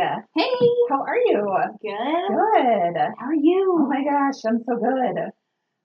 [0.00, 0.44] Hey,
[0.88, 1.56] How are you?
[1.82, 1.92] good.
[2.28, 2.96] Good.
[3.18, 3.78] How are you?
[3.80, 5.30] Oh my gosh, I'm so good.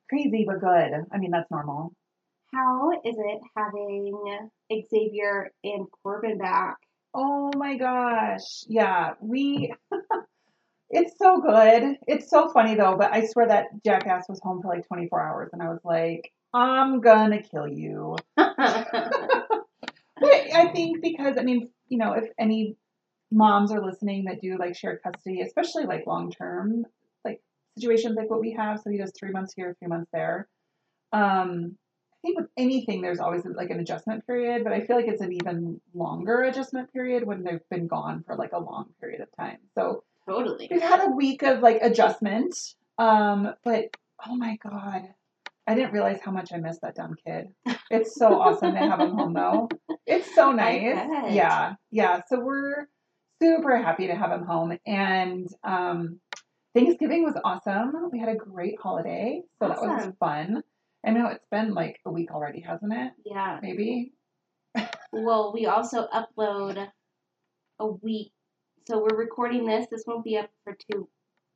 [0.07, 0.91] Crazy but good.
[1.11, 1.93] I mean, that's normal.
[2.53, 6.77] How is it having Xavier and Corbin back?
[7.15, 8.63] Oh my gosh.
[8.67, 9.73] Yeah, we.
[10.91, 11.97] it's so good.
[12.05, 15.49] It's so funny though, but I swear that jackass was home for like 24 hours,
[15.53, 18.15] and I was like, I'm gonna kill you.
[20.19, 22.77] But I think because I mean, you know, if any
[23.33, 26.85] moms are listening that do like shared custody, especially like long term,
[27.25, 27.41] like
[27.77, 30.47] situations like what we have, so he does three months here, three months there.
[31.11, 31.77] Um,
[32.13, 35.21] I think with anything, there's always like an adjustment period, but I feel like it's
[35.21, 39.27] an even longer adjustment period when they've been gone for like a long period of
[39.35, 39.57] time.
[39.75, 40.69] So totally.
[40.71, 42.55] we've had a week of like adjustment,
[42.97, 43.85] um, but
[44.25, 45.09] oh my god.
[45.65, 47.47] I didn't realize how much I missed that dumb kid.
[47.89, 49.69] It's so awesome to have him home though.
[50.05, 50.97] It's so nice.
[51.31, 51.75] Yeah.
[51.89, 52.21] Yeah.
[52.27, 52.87] So we're
[53.43, 54.77] super happy to have him home.
[54.85, 56.19] And um
[56.75, 58.09] Thanksgiving was awesome.
[58.11, 59.41] We had a great holiday.
[59.61, 60.63] So that was fun.
[61.05, 63.11] I know it's been like a week already, hasn't it?
[63.25, 63.59] Yeah.
[63.61, 64.13] Maybe.
[65.11, 66.87] Well, we also upload
[67.79, 68.31] a week.
[68.87, 69.85] So we're recording this.
[69.91, 71.07] This won't be up for two.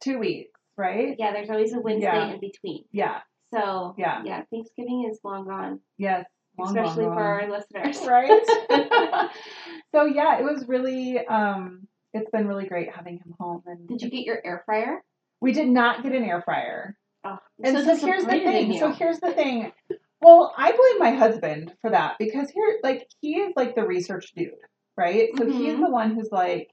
[0.04, 1.16] Two weeks, right?
[1.18, 2.34] Yeah, there's always a Wednesday Yeah.
[2.34, 2.84] in between.
[2.92, 3.22] Yeah.
[3.52, 4.22] So Yeah.
[4.24, 6.26] yeah, Thanksgiving is long gone, Yes.
[6.58, 7.98] Long, long, especially for our listeners.
[8.08, 9.30] right?
[9.92, 14.02] so yeah, it was really um it's been really great having him home and Did
[14.02, 15.04] you get your air fryer?
[15.40, 16.96] we did not get an air fryer.
[17.24, 18.76] Oh, And I'm so, here's the thing.
[18.80, 19.72] So here's the thing.
[20.20, 24.34] Well, I blame my husband for that because here like he is like the research
[24.36, 24.54] dude,
[24.96, 25.30] right?
[25.38, 25.82] So he's Mhm.
[25.86, 26.72] the one who's like,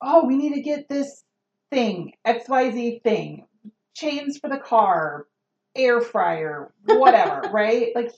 [0.00, 1.24] "Oh, we need to get this
[1.72, 3.46] thing, XYZ thing,
[3.94, 5.26] chains for the car,
[5.74, 7.88] air fryer, whatever, right?
[7.96, 8.12] Like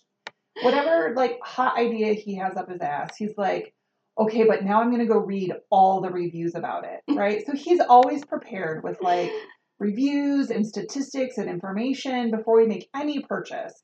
[0.62, 3.74] whatever like hot idea he has up his ass, he's like,
[4.18, 7.44] okay, but now I'm gonna go read all the reviews about it, right?
[7.46, 9.30] so he's always prepared with like
[9.78, 13.82] reviews and statistics and information before we make any purchase.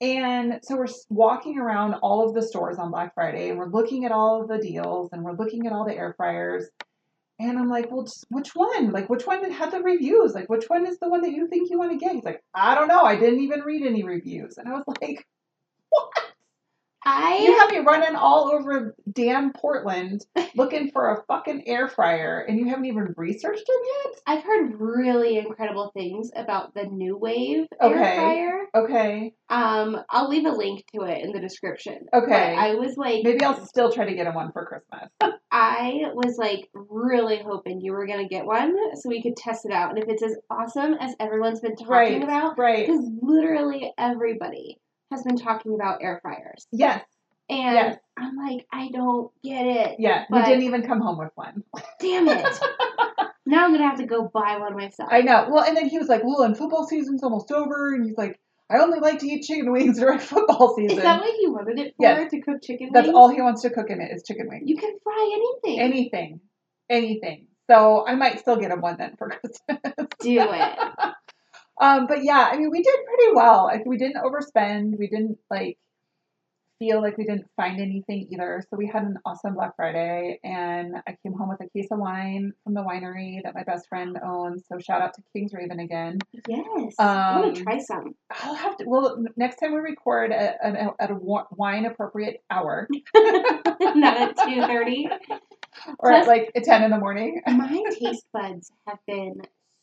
[0.00, 4.06] And so we're walking around all of the stores on Black Friday and we're looking
[4.06, 6.68] at all of the deals and we're looking at all the air fryers.
[7.38, 8.92] And I'm like, well, just which one?
[8.92, 10.34] Like, which one had the reviews?
[10.34, 12.14] Like, which one is the one that you think you want to get?
[12.14, 13.02] He's like, I don't know.
[13.02, 14.56] I didn't even read any reviews.
[14.56, 15.26] And I was like,
[17.02, 20.24] I you have me running all over damn Portland
[20.54, 24.20] looking for a fucking air fryer and you haven't even researched it yet?
[24.26, 27.94] I've heard really incredible things about the NuWave Okay.
[27.94, 28.66] air fryer.
[28.74, 29.32] Okay.
[29.48, 32.06] Um, I'll leave a link to it in the description.
[32.12, 32.28] Okay.
[32.28, 35.10] But I was like, Maybe I'll still try to get him one for Christmas.
[35.50, 39.72] I was like really hoping you were gonna get one so we could test it
[39.72, 42.22] out, and if it's as awesome as everyone's been talking right.
[42.22, 42.86] about, Right.
[42.86, 44.78] because literally everybody
[45.10, 47.02] has been talking about air fryers, Yes.
[47.48, 47.98] and Yes.
[48.16, 49.96] I'm like, I don't get it.
[49.98, 50.24] Yeah.
[50.30, 51.64] We didn't even come home with one.
[52.00, 52.46] Damn it!
[53.46, 55.08] now I'm gonna have to go buy one myself.
[55.12, 55.48] I know.
[55.50, 57.94] Well, and then he was like, well, and football season's almost over.
[57.94, 58.38] And he's like,
[58.70, 60.98] I only like to eat chicken wings during football season.
[60.98, 62.02] Is that what he wanted it for?
[62.02, 62.30] Yes.
[62.30, 63.16] To cook chicken That's wings?
[63.16, 64.62] all he wants to cook in it is chicken wings.
[64.66, 65.30] You can fry
[65.64, 65.80] anything.
[65.80, 66.40] Anything.
[66.88, 67.46] Anything.
[67.70, 70.08] So I might still get him one then for Christmas.
[70.20, 70.78] Do it.
[71.80, 73.64] Um, but yeah, I mean, we did pretty well.
[73.64, 74.98] Like, we didn't overspend.
[74.98, 75.78] We didn't like
[76.78, 78.62] feel like we didn't find anything either.
[78.70, 81.98] So we had an awesome Black Friday, and I came home with a case of
[81.98, 84.64] wine from the winery that my best friend owns.
[84.66, 86.18] So shout out to King's Raven again.
[86.48, 86.94] Yes.
[86.98, 88.14] I want Um, to try some.
[88.30, 88.84] I'll have to.
[88.86, 94.62] Well, next time we record at, at, at a wine appropriate hour, Not at two
[94.62, 95.06] thirty.
[95.98, 97.42] or at like at ten in the morning.
[97.46, 99.34] My taste buds have been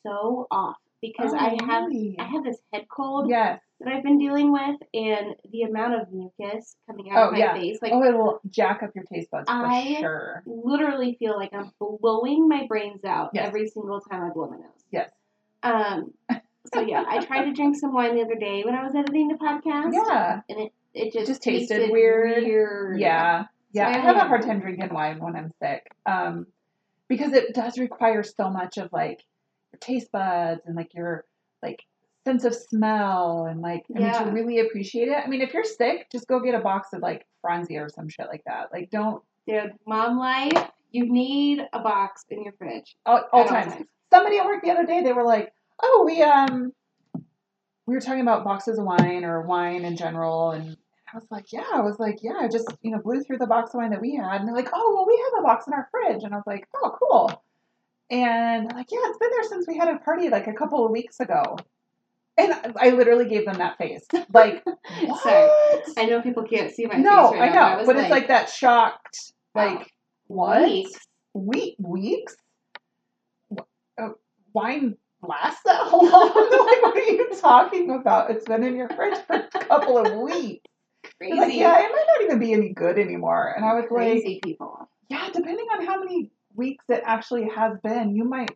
[0.05, 2.15] so off because Oh, I have really?
[2.19, 3.59] I have this head cold Yes.
[3.79, 7.39] that I've been dealing with, and the amount of mucus coming out Oh, of my
[7.39, 7.53] yeah.
[7.53, 10.43] face, like oh, it will jack up your taste buds for I- sure.
[10.45, 13.47] literally feel like I'm blowing my brains out Yes.
[13.47, 14.85] every single time I blow my nose.
[14.91, 15.11] Yes.
[15.63, 16.13] Um.
[16.73, 19.29] So yeah, I tried to drink some wine the other day when I was editing
[19.29, 19.93] the podcast.
[19.93, 20.41] Yeah.
[20.49, 22.43] And it it just Just tasted weird.
[22.43, 22.99] weird.
[22.99, 23.45] Yeah.
[23.71, 23.93] Yeah.
[23.93, 25.89] So I have a hard time drinking wine when I'm sick.
[26.05, 26.47] Um,
[27.07, 29.23] because it does require so much of like
[29.71, 31.25] your taste buds and like your
[31.63, 31.83] like
[32.25, 34.23] sense of smell and like I mean Yeah.
[34.23, 35.17] to really appreciate it.
[35.17, 38.09] I mean, if you're sick, just go get a box of like Franzia or some
[38.09, 38.71] shit like that.
[38.71, 40.71] Like don't Dude, mom life.
[40.91, 42.97] You need a box in your fridge.
[43.05, 43.73] all, all times.
[44.11, 46.73] Somebody at work the other day, they were like, "Oh, we um,
[47.85, 50.75] we were talking about boxes of wine or wine in general," and
[51.13, 53.47] I was like, "Yeah," I was like, "Yeah," I just you know blew through the
[53.47, 55.67] box of wine that we had, and they're like, "Oh, well, we have a box
[55.67, 57.43] in our fridge," and I was like, "Oh, cool,"
[58.09, 60.91] and like, "Yeah, it's been there since we had a party like a couple of
[60.91, 61.57] weeks ago,"
[62.37, 64.63] and I literally gave them that face, like,
[65.05, 65.23] what?
[65.23, 65.49] Sorry.
[65.97, 67.69] I know people can't see my no, face right I now.
[67.71, 69.91] know, was but it's like that shocked, like,
[70.27, 70.61] what?
[70.63, 70.91] Weeks.
[71.33, 72.35] week weeks.
[73.99, 74.09] Uh,
[74.53, 76.05] Wine lasts that long?
[76.05, 78.29] like, what are you talking about?
[78.31, 80.63] It's been in your fridge for a couple of weeks.
[81.17, 81.35] Crazy.
[81.37, 83.53] Like, yeah, it might not even be any good anymore.
[83.55, 84.89] And I was like, Crazy people.
[85.09, 88.51] yeah, depending on how many weeks it actually has been, you might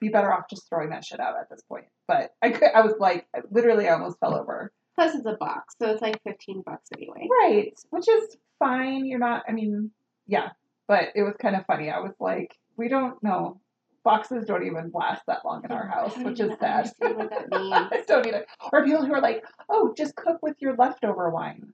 [0.00, 1.86] be better off just throwing that shit out at this point.
[2.08, 4.72] But I could, I was like, literally, I almost fell over.
[4.94, 7.26] Plus, it's a box, so it's like fifteen bucks anyway.
[7.42, 9.06] Right, which is fine.
[9.06, 9.90] You're not, I mean,
[10.26, 10.50] yeah,
[10.86, 11.88] but it was kind of funny.
[11.90, 13.60] I was like, we don't know.
[14.04, 16.90] Boxes don't even last that long in our house, which is sad.
[17.00, 17.46] understand what that
[17.92, 18.44] I don't either.
[18.72, 21.72] Or people who are like, oh, just cook with your leftover wine.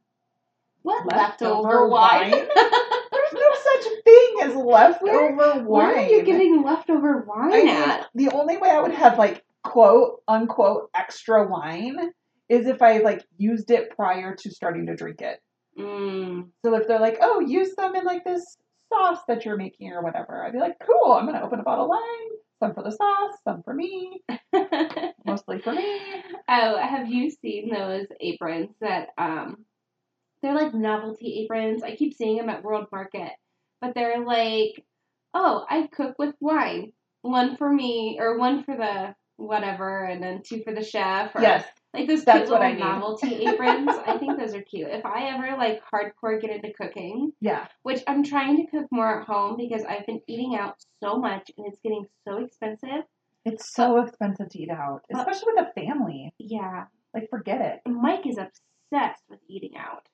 [0.82, 2.30] What Leftover leftover wine?
[2.30, 2.48] No
[3.82, 5.66] such thing as leftover wine.
[5.66, 8.06] Where are you getting leftover wine I mean, at?
[8.14, 12.10] the only way I would have like quote unquote extra wine
[12.48, 15.40] is if I like used it prior to starting to drink it.
[15.78, 16.48] Mm.
[16.64, 18.56] So if they're like, oh, use them in like this
[18.92, 21.84] sauce that you're making or whatever, I'd be like, cool, I'm gonna open a bottle
[21.84, 24.22] of wine, some for the sauce, some for me,
[25.26, 26.00] mostly for me.
[26.48, 29.64] oh, have you seen those aprons that um
[30.42, 31.82] they're like novelty aprons.
[31.82, 33.32] I keep seeing them at World Market.
[33.80, 34.84] But they're like,
[35.34, 36.92] "Oh, I cook with wine.
[37.22, 41.40] One for me or one for the whatever and then two for the chef." Or,
[41.42, 41.64] Yes,
[41.94, 43.88] Like those That's cute what little novelty aprons.
[44.06, 44.88] I think those are cute.
[44.90, 49.20] If I ever like hardcore get into cooking, yeah, which I'm trying to cook more
[49.20, 53.04] at home because I've been eating out so much and it's getting so expensive.
[53.44, 56.32] it's so uh, expensive to eat out, uh, especially with a family.
[56.38, 56.84] Yeah.
[57.14, 57.90] Like, forget it.
[57.90, 60.06] Mike is obsessed with eating out.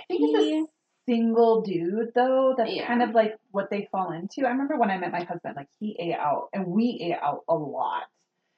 [0.00, 0.64] I think it's He- a
[1.06, 2.54] single dude though.
[2.56, 2.86] That's Yeah.
[2.86, 4.46] kind of like what they fall into.
[4.46, 7.40] I remember when I met my husband, like he ate out, and we ate out
[7.48, 8.04] a lot.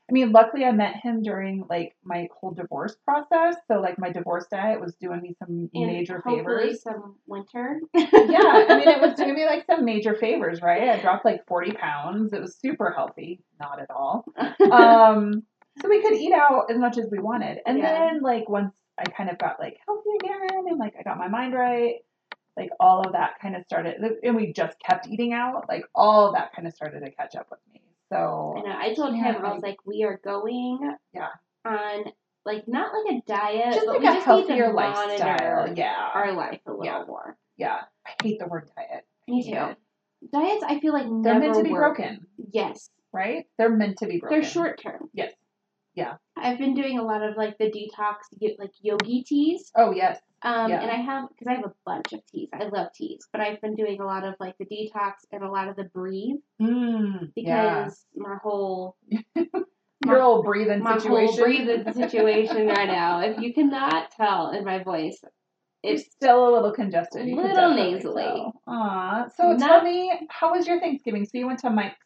[0.06, 3.56] I mean, luckily I met him during like my whole divorce process.
[3.69, 6.82] So like my divorce diet was doing me some and major favors.
[6.82, 7.81] some winter.
[7.94, 10.90] yeah, I mean it was doing me like some major favors, right?
[10.90, 12.35] I dropped like forty pounds.
[12.35, 14.26] It was super healthy, not at all.
[14.70, 15.43] Um,
[15.81, 18.11] so we could eat out as much as we wanted, and Yeah.
[18.11, 21.29] then like once I kind of got like healthy again, and like I got my
[21.29, 21.94] mind right,
[22.56, 25.65] like all of that kind of started, and we just kept eating out.
[25.69, 27.81] Like all of that kind of started to catch up with me.
[28.12, 28.73] So and.
[28.73, 31.29] I told Yeah, him I was like, we are going Yeah.
[31.65, 32.05] on
[32.45, 35.75] like not like a diet, just but like we a just need healthier to lifestyle.
[35.77, 37.05] Yeah, our life a little Yeah.
[37.06, 37.37] more.
[37.56, 37.81] yeah.
[38.06, 39.07] I hate the word diet.
[39.27, 39.50] Me too.
[39.50, 39.75] Yeah.
[40.33, 41.97] Diets, I feel like They're never meant to be work.
[41.97, 43.47] broken, Yes, right?
[43.59, 44.41] They're meant to be broken.
[44.41, 45.09] they're short term.
[45.12, 45.33] Yes.
[45.94, 46.14] Yeah.
[46.37, 48.14] I've been doing a lot of like the detox,
[48.58, 49.70] like yogi teas.
[49.76, 50.19] Oh yes.
[50.43, 50.81] Um, Yeah.
[50.82, 52.49] and I have because I have a bunch of teas.
[52.52, 55.50] I love teas, but I've been doing a lot of like the detox and a
[55.50, 57.91] lot of the breathe Mm, because yeah.
[58.17, 58.96] my whole
[60.06, 61.26] Your old breathing my situation.
[61.35, 63.20] whole breathing situation right now.
[63.20, 65.19] If you cannot tell in my voice,
[65.82, 67.26] It's it's still a little congested.
[67.26, 68.23] Can Little nasally.
[68.25, 68.52] tell.
[68.67, 69.29] Aw.
[69.37, 71.25] So Not- tell me, how was your Thanksgiving?
[71.25, 71.97] So you went to Mike's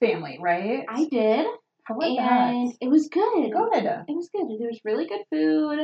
[0.00, 0.84] family, right?
[0.88, 1.46] I did,
[1.86, 3.52] How was and it was good.
[3.52, 3.84] Good.
[3.84, 4.46] It was good.
[4.58, 5.78] There was really good food.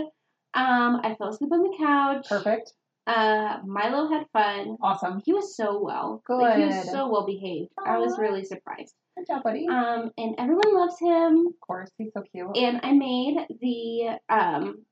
[0.54, 2.26] Um, I fell asleep on the couch.
[2.28, 2.72] Perfect.
[3.06, 4.76] Uh, Milo had fun.
[4.82, 5.22] Awesome.
[5.24, 6.22] He was so well.
[6.28, 7.70] Like, he was so well behaved.
[7.84, 8.94] I was really surprised.
[9.16, 9.66] Good job, buddy.
[9.68, 11.46] Um, and everyone loves him.
[11.48, 12.56] of course, he's so cute.
[12.56, 14.84] And I made the um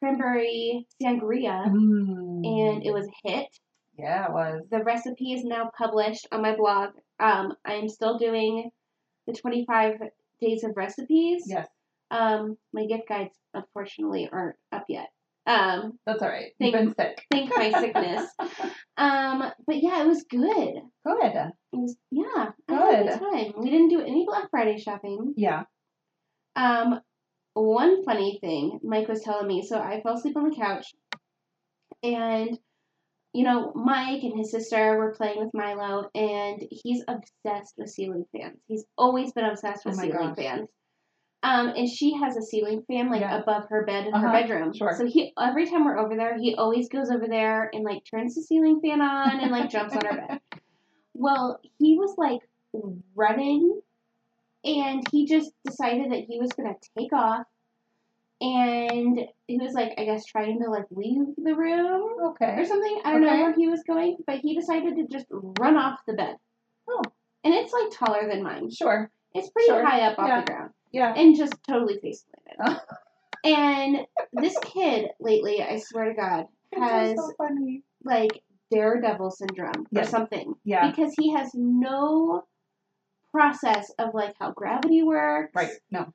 [0.00, 2.44] cranberry sangria, Mm.
[2.44, 3.48] and it was a hit.
[3.98, 4.62] yeah, it was.
[4.70, 6.90] The recipe is now published on my blog.
[7.18, 8.70] Um, I am still doing
[9.26, 10.00] the 25
[10.40, 11.44] days of recipes.
[11.46, 11.66] Yes,
[12.10, 15.08] Um, my gift guides unfortunately aren't up yet.
[15.46, 16.52] Um, that's all right.
[16.58, 17.24] You've Thank- been sick.
[17.30, 18.30] thank my sickness.
[18.98, 20.40] Um, but yeah, it was good.
[21.04, 21.34] Good.
[21.34, 22.24] It was yeah,
[22.66, 23.20] I had a Good.
[23.20, 23.52] good time.
[23.62, 25.34] We didn't do any Black Friday shopping.
[25.36, 25.64] Yeah.
[26.56, 27.00] Um,
[27.52, 29.60] one funny thing Mike was telling me.
[29.66, 30.94] So I fell asleep on the couch,
[32.02, 32.58] and
[33.36, 38.24] you know Mike and his sister were playing with Milo, and he's obsessed with ceiling
[38.36, 38.58] fans.
[38.66, 40.36] He's always been obsessed with Oh ceiling gosh.
[40.36, 40.68] fans.
[41.42, 43.38] Um, and she has a ceiling fan like Yeah.
[43.40, 44.72] above her bed in her Uh-huh, bedroom.
[44.74, 44.94] sure.
[44.96, 48.34] So he every time we're over there, he always goes over there and like turns
[48.34, 50.40] the ceiling fan on and like jumps on her bed.
[51.14, 52.40] Well, he was like
[53.14, 53.80] running
[54.64, 57.46] and he just decided that he was going to take off
[58.40, 63.00] and he was like I guess trying to like leave the room okay, or something.
[63.04, 66.14] I don't know where he was going, but he decided to just run off the
[66.14, 66.36] bed.
[66.88, 67.02] Oh.
[67.44, 68.70] And it's like taller than mine.
[68.70, 69.10] Sure.
[69.34, 69.84] It's pretty Sure.
[69.84, 70.40] high up off Yeah.
[70.40, 71.14] the ground Yeah.
[71.16, 72.80] and just totally face planted.
[72.80, 72.96] Oh.
[73.44, 77.82] and this kid lately, I swear to God, has so funny.
[78.04, 80.10] like daredevil syndrome or Yes.
[80.10, 80.90] something Yeah.
[80.90, 82.44] because he has no
[83.30, 85.70] process of like how gravity works, Right.
[85.90, 86.12] No.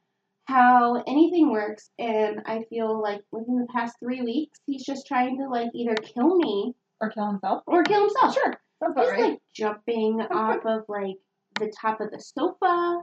[0.52, 5.38] How anything works, and I feel like within the past three weeks, he's just trying
[5.40, 7.64] to like either kill me Or kill himself.
[7.68, 8.34] or kill himself.
[8.34, 8.54] Sure.
[8.84, 9.22] About He's right.
[9.32, 11.18] like jumping off of like
[11.60, 13.02] the top of the sofa.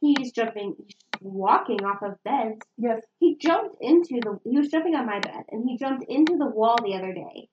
[0.00, 2.60] He's jumping, he's walking off of beds.
[2.78, 3.02] yes.
[3.18, 4.38] He jumped into the.
[4.44, 7.48] He was jumping on my bed, and he jumped into the wall the other day,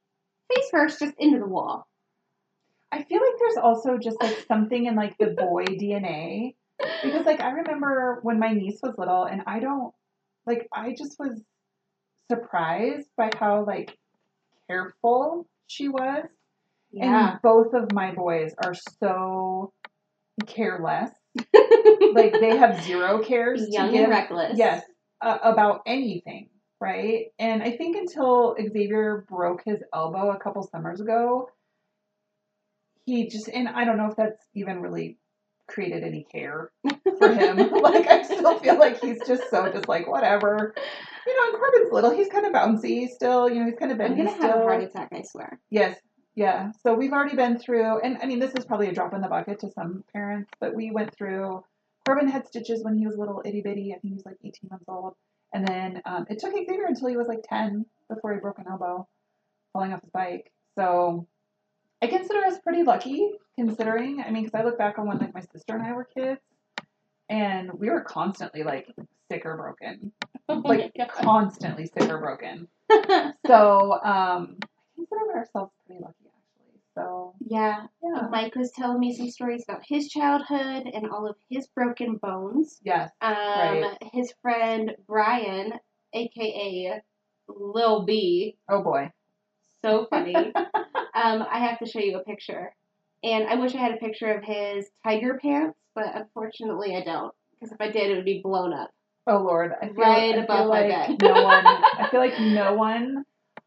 [0.54, 1.86] face first, just into the wall.
[2.90, 6.56] I feel like there's also just like something in like the boy DNA
[7.04, 9.94] because like I remember when my niece was little and I don't
[10.46, 11.42] like I just was
[12.30, 13.98] surprised by how like
[14.70, 16.26] careful she was.
[17.00, 19.74] And both of my boys are so
[20.46, 21.12] careless.
[22.14, 24.58] Like they have zero cares to young give and reckless.
[24.58, 24.84] yes
[25.22, 27.28] uh, about anything, right?
[27.38, 31.50] And I think until Xavier broke his elbow a couple summers ago,
[33.06, 35.18] he just and I don't know if that's even really
[35.68, 36.72] created any care
[37.20, 37.58] for him.
[37.82, 40.74] like I still feel like he's just so just like whatever.
[41.26, 42.12] You know, and Corbin's little.
[42.12, 43.50] He's kind of bouncy still.
[43.50, 44.42] You know, he's kind of I'm gonna still.
[44.42, 45.10] have a heart attack.
[45.12, 45.60] I swear.
[45.70, 45.98] Yes.
[46.36, 46.72] Yeah.
[46.84, 49.28] So we've already been through, and I mean, this is probably a drop in the
[49.28, 51.64] bucket to some parents, but we went through.
[52.08, 53.92] Corbin had stitches when he was little itty bitty.
[53.92, 55.16] I think he was like 18 months old.
[55.54, 58.66] And then um, it took Xavier until he was like 10 before he broke an
[58.70, 59.08] elbow
[59.74, 60.52] falling off his bike.
[60.76, 61.28] So
[62.02, 64.22] I consider us pretty lucky considering.
[64.26, 66.42] I mean, because I look back on when like my sister and I were kids,
[67.30, 68.88] and we were constantly like
[69.32, 70.12] sick or broken,
[70.50, 72.68] Oh like constantly sick or broken.
[73.46, 76.80] So um, I consider ourselves pretty lucky, actually.
[76.96, 81.36] So yeah, yeah, Mike was telling me some stories about his childhood and all of
[81.50, 82.80] his broken bones.
[82.84, 83.98] yes, Um, Right.
[84.14, 85.74] his friend Brian,
[86.14, 87.02] aka
[87.48, 89.12] Lil B, oh boy,
[89.84, 90.54] so funny.
[91.24, 92.74] um, I have to show you a picture,
[93.24, 97.34] and I wish I had a picture of his tiger pants, but unfortunately I don't.
[97.60, 98.92] Because if I did, it would be blown up.
[99.28, 101.22] oh lord, I feel, Right I above feel my like bed.
[101.22, 103.24] no one, I feel like no one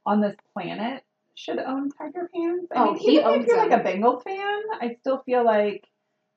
[0.07, 1.03] on this planet
[1.35, 2.67] should own tiger pants.
[2.75, 5.85] I Oh, mean, he even if you're like a Bengal fan, I still feel like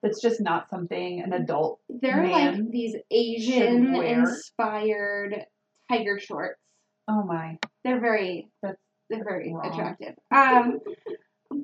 [0.01, 1.79] it's just not something an adult.
[1.89, 5.45] They're like these Asian inspired
[5.89, 6.59] tiger shorts.
[7.07, 8.79] Oh my, They're very That's
[9.13, 10.15] they're very attractive.
[10.31, 10.79] Um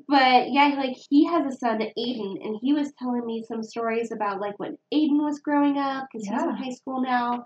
[0.08, 4.12] but yeah, like he has a son, Aiden, and he was telling me some stories
[4.12, 7.44] about like when Aiden was growing up because he's in high school now.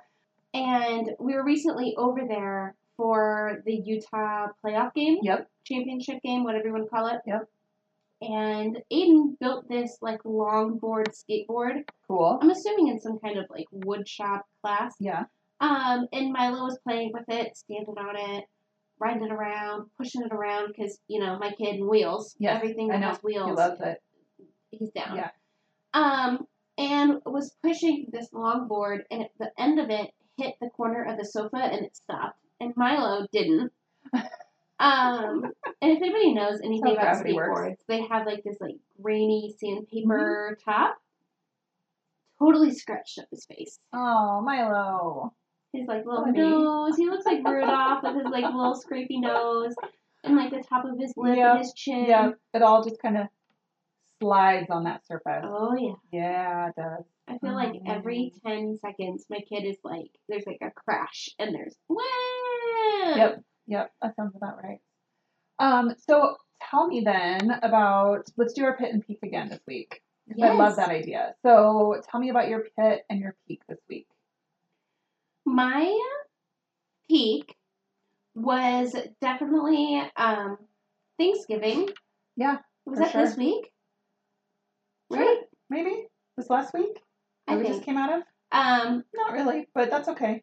[0.53, 5.49] And we were recently over there for the Utah playoff game, Yep.
[5.65, 7.21] championship game, whatever you want to call it.
[7.27, 7.49] Yep.
[8.23, 11.85] And Aiden built this like longboard skateboard.
[12.07, 12.39] cool.
[12.41, 14.95] I'm assuming in some kind of like wood shop class.
[15.01, 15.25] Yeah.
[15.61, 18.45] Um, and Milo was playing with it, standing on it,
[19.05, 22.35] riding it around, pushing it around because you know my kid and wheels.
[22.39, 24.03] Yes, everything that has wheels, He loves it.
[24.71, 25.17] he's down.
[25.17, 25.31] Yeah.
[25.93, 26.47] Um,
[26.79, 31.19] and was pushing this longboard, and at the end of it hit the corner of
[31.19, 32.39] the sofa, and it stopped.
[32.61, 33.71] And Milo didn't.
[34.81, 35.45] Um,
[35.81, 37.85] and if anybody knows anything about skateboards, works.
[37.87, 40.69] they have like this like grainy sandpaper Mm-hmm.
[40.71, 40.97] top.
[42.41, 43.79] Totally scratched up his face.
[43.93, 45.33] Oh, Milo.
[45.75, 46.38] His like little Funny.
[46.38, 46.97] nose.
[46.97, 49.75] He looks like Rudolph with his like little scrapey nose
[50.23, 52.04] and like the top of his lip Yep, and his chin.
[52.07, 53.26] Yeah, it all just kind of
[54.23, 55.43] slides on that surface.
[55.45, 55.95] Oh yeah.
[56.12, 57.04] Yeah, it does.
[57.26, 61.54] I feel like every ten seconds my kid is like there's like a crash and
[61.54, 64.78] there's wham Yep, yep, that sounds about right.
[65.59, 66.37] Um, so
[66.71, 70.02] tell me then about let's do our pit and peak again this week.
[70.28, 71.35] 'cause I love that idea.
[71.43, 74.07] So tell me about your pit and your peak this week.
[75.47, 75.97] My
[77.09, 77.55] peak
[78.35, 80.59] was definitely um
[81.19, 81.89] Thanksgiving.
[82.37, 83.71] Yeah, Was that this week?
[85.13, 85.21] Sure.
[85.21, 85.39] Right?
[85.71, 86.99] Maybe this last week
[87.47, 88.23] I that we just came out of.
[88.53, 90.43] Um Not really, but that's okay.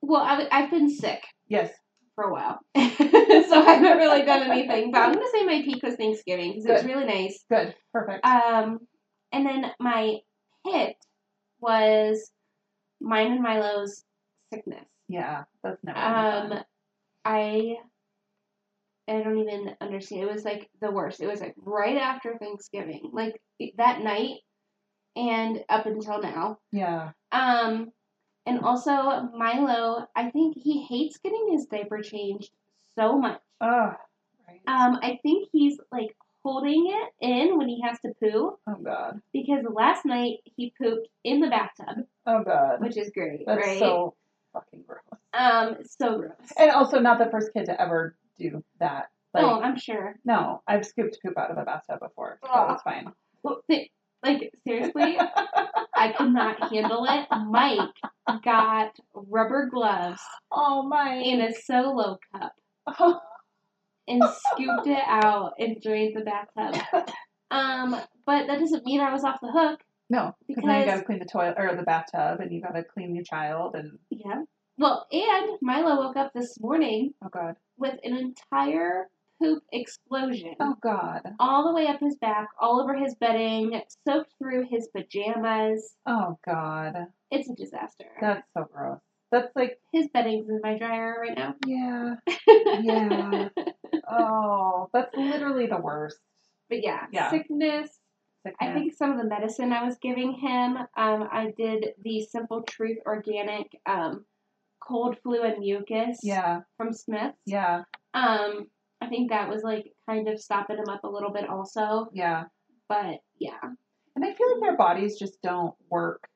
[0.00, 1.70] well I, I've been sick Yes,
[2.14, 2.60] for a while.
[2.74, 4.90] so I haven't really done anything.
[4.90, 7.44] But I'm gonna say my peak was Thanksgiving because it was really nice.
[7.50, 8.24] good, perfect.
[8.24, 8.80] Um,
[9.32, 10.18] and then my
[10.66, 10.96] hit
[11.60, 12.30] was
[13.00, 14.04] mine and Milo's
[14.52, 14.84] sickness.
[15.08, 15.98] yeah, that's never.
[15.98, 16.64] Um.
[17.24, 17.76] I
[19.08, 20.22] I don't even understand.
[20.22, 21.20] It was like the worst.
[21.20, 23.40] It was like right after Thanksgiving, like
[23.76, 24.36] that night,
[25.16, 26.58] and up until now.
[26.72, 27.92] yeah, Um,
[28.46, 28.92] and also
[29.36, 32.50] Milo, I think he hates getting his diaper changed
[32.98, 33.40] so much.
[33.60, 33.94] oh,
[34.48, 34.60] right.
[34.66, 39.20] Um, I think he's like holding it in when he has to poo oh God,
[39.32, 43.78] because last night he pooped in the bathtub, oh God, which is great, that's right?
[43.78, 44.14] so
[44.52, 45.00] fucking gross.
[45.34, 46.32] um, so gross.
[46.58, 49.06] And also not the first kid to ever do that.
[49.34, 50.16] Like, oh, I'm sure.
[50.24, 52.72] no, I've scooped poop out of a bathtub before, so Ugh.
[52.74, 53.12] it's fine.
[54.22, 55.18] Like seriously,
[55.96, 57.26] I could not handle it.
[57.48, 57.88] Mike
[58.44, 60.20] got rubber gloves
[60.52, 61.14] oh my.
[61.16, 62.52] in a solo cup
[62.86, 63.18] Oh,
[64.08, 66.82] and scooped it out and drained the bathtub.
[67.50, 67.90] Um,
[68.24, 69.80] but that doesn't mean I was off the hook.
[70.12, 73.14] No, because now you gotta clean the toilet or the bathtub, and you gotta clean
[73.14, 74.42] your child, and Yeah.
[74.76, 79.08] Well, and Milo woke up this morning oh god, with an entire
[79.40, 80.54] poop explosion.
[80.60, 84.86] oh god, All the way up his back, all over his bedding, soaked through his
[84.94, 85.94] pajamas.
[86.04, 88.10] oh god, It's a disaster.
[88.20, 89.00] that's so gross.
[89.30, 91.54] That's like, his bedding's in my dryer right now.
[91.66, 92.16] yeah,
[92.82, 93.48] yeah.
[94.10, 96.18] Oh, that's literally the worst.
[96.68, 97.30] But yeah, Yeah.
[97.30, 97.88] sickness.
[98.60, 102.62] I think some of the medicine I was giving him, um, I did the Simple
[102.62, 104.24] Truth Organic um,
[104.80, 107.38] cold flu and mucus Yeah, from Smith's.
[107.46, 107.82] yeah,
[108.14, 108.66] Um,
[109.00, 112.08] I think that was like kind of stopping him up a little bit also.
[112.12, 112.44] yeah.
[112.88, 113.60] But yeah.
[114.16, 116.28] And I feel like their bodies just don't work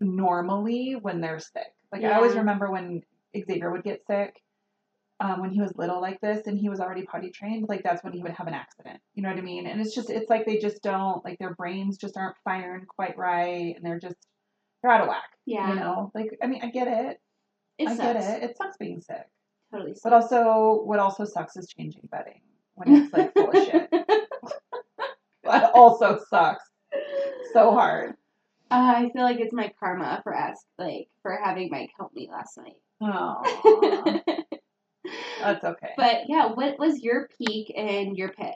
[0.00, 1.72] normally when they're sick.
[1.92, 3.02] Like I always remember when
[3.36, 4.34] Xavier would get sick,
[5.20, 8.02] um, when he was little like this and he was already potty trained, like that's
[8.02, 9.00] when he would have an accident.
[9.14, 9.66] You know what I mean?
[9.66, 13.16] And it's just it's like they just don't like their brains just aren't firing quite
[13.16, 14.16] right and they're just
[14.82, 15.30] they're out of whack.
[15.46, 15.68] Yeah.
[15.68, 16.10] You know?
[16.14, 17.20] Like I mean I get it.
[17.78, 18.02] It I sucks.
[18.02, 18.50] get it.
[18.50, 19.26] It sucks being sick.
[19.72, 20.02] Totally sucks.
[20.02, 22.40] But also what also sucks is changing bedding
[22.74, 23.88] when it's like full of shit.
[25.44, 26.64] That also sucks
[27.52, 28.14] so hard.
[28.70, 32.28] Uh, I feel like it's my karma for us, like for having Mike help me
[32.32, 32.76] last night.
[33.00, 34.20] Oh,
[35.38, 35.90] that's okay.
[35.96, 38.54] but yeah, what was your peak and your pit?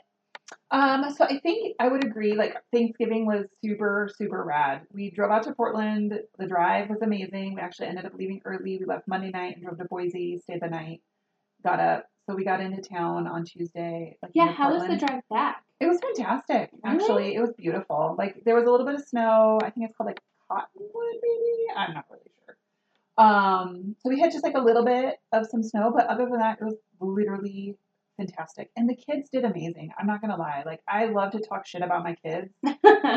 [0.71, 2.33] Um, so I think I would agree.
[2.33, 4.81] Like Thanksgiving was super, super rad.
[4.91, 6.19] We drove out to Portland.
[6.37, 7.55] The drive was amazing.
[7.55, 8.77] We actually ended up leaving early.
[8.77, 11.01] We left Monday night and drove to Boise, stayed the night,
[11.63, 12.05] got up.
[12.27, 14.17] So we got into town on Tuesday.
[14.21, 15.63] Like Yeah, how was the drive back?
[15.79, 16.71] It was fantastic.
[16.83, 16.95] Really?
[16.95, 18.15] Actually, it was beautiful.
[18.17, 19.59] Like there was a little bit of snow.
[19.63, 21.55] I think it's called like cottonwood, maybe.
[21.75, 22.38] I'm not really sure.
[23.19, 26.39] Um, so we had just like a little bit of some snow, but other than
[26.39, 27.75] that, it was literally
[28.15, 28.71] fantastic.
[28.77, 29.91] And the kids did amazing.
[29.99, 30.63] I'm not gonna lie.
[30.65, 32.53] Like I love to talk shit about my kids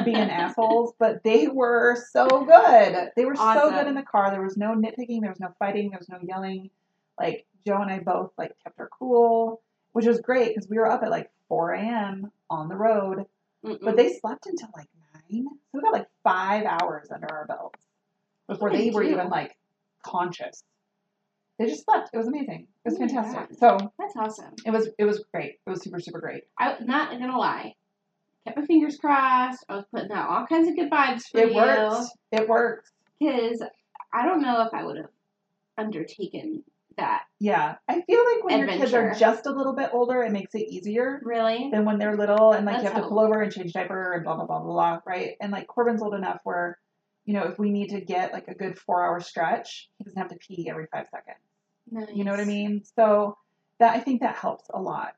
[0.04, 3.10] being assholes, but they were so good.
[3.16, 4.32] They were so good in the car.
[4.32, 5.20] There was no nitpicking.
[5.20, 5.90] There was no fighting.
[5.90, 6.70] There was no yelling.
[7.18, 9.62] Like Joe and I both like kept our cool,
[9.92, 12.32] which was great because we were up at like 4 a.m.
[12.50, 13.26] on the road,
[13.64, 13.78] Mm-mm.
[13.80, 15.44] but they slept until like nine.
[15.44, 17.84] So we got like five hours under our belts
[18.48, 19.56] before What do they they were even like
[20.02, 20.62] conscious.
[21.58, 22.10] They just slept.
[22.12, 22.66] It was amazing.
[22.84, 23.58] It was Oh fantastic.
[23.58, 24.54] So That's awesome.
[24.66, 25.58] it was it was great.
[25.66, 26.44] It was super super great.
[26.58, 27.74] I'm not gonna lie.
[28.46, 29.64] Kept my fingers crossed.
[29.68, 31.56] I was putting out all kinds of good vibes for It you.
[31.56, 32.08] worked.
[32.32, 32.90] It worked.
[33.20, 33.62] Because
[34.12, 35.10] I don't know if I would have
[35.78, 36.64] undertaken
[36.96, 37.22] that.
[37.38, 40.54] Yeah, I feel like when your kids are just a little bit older, it makes
[40.54, 41.70] it easier Really?
[41.72, 44.12] than when they're little and like Let's you have to pull over and change diaper
[44.12, 45.36] and blah blah blah blah blah, right?
[45.40, 46.78] And like Corbin's old enough where,
[47.24, 50.18] you know, if we need to get like a good four hour stretch, he doesn't
[50.18, 51.38] have to pee every five seconds.
[51.90, 52.08] Nice.
[52.14, 52.82] You know what I mean?
[52.96, 53.36] So
[53.78, 55.14] that I think that helps a lot.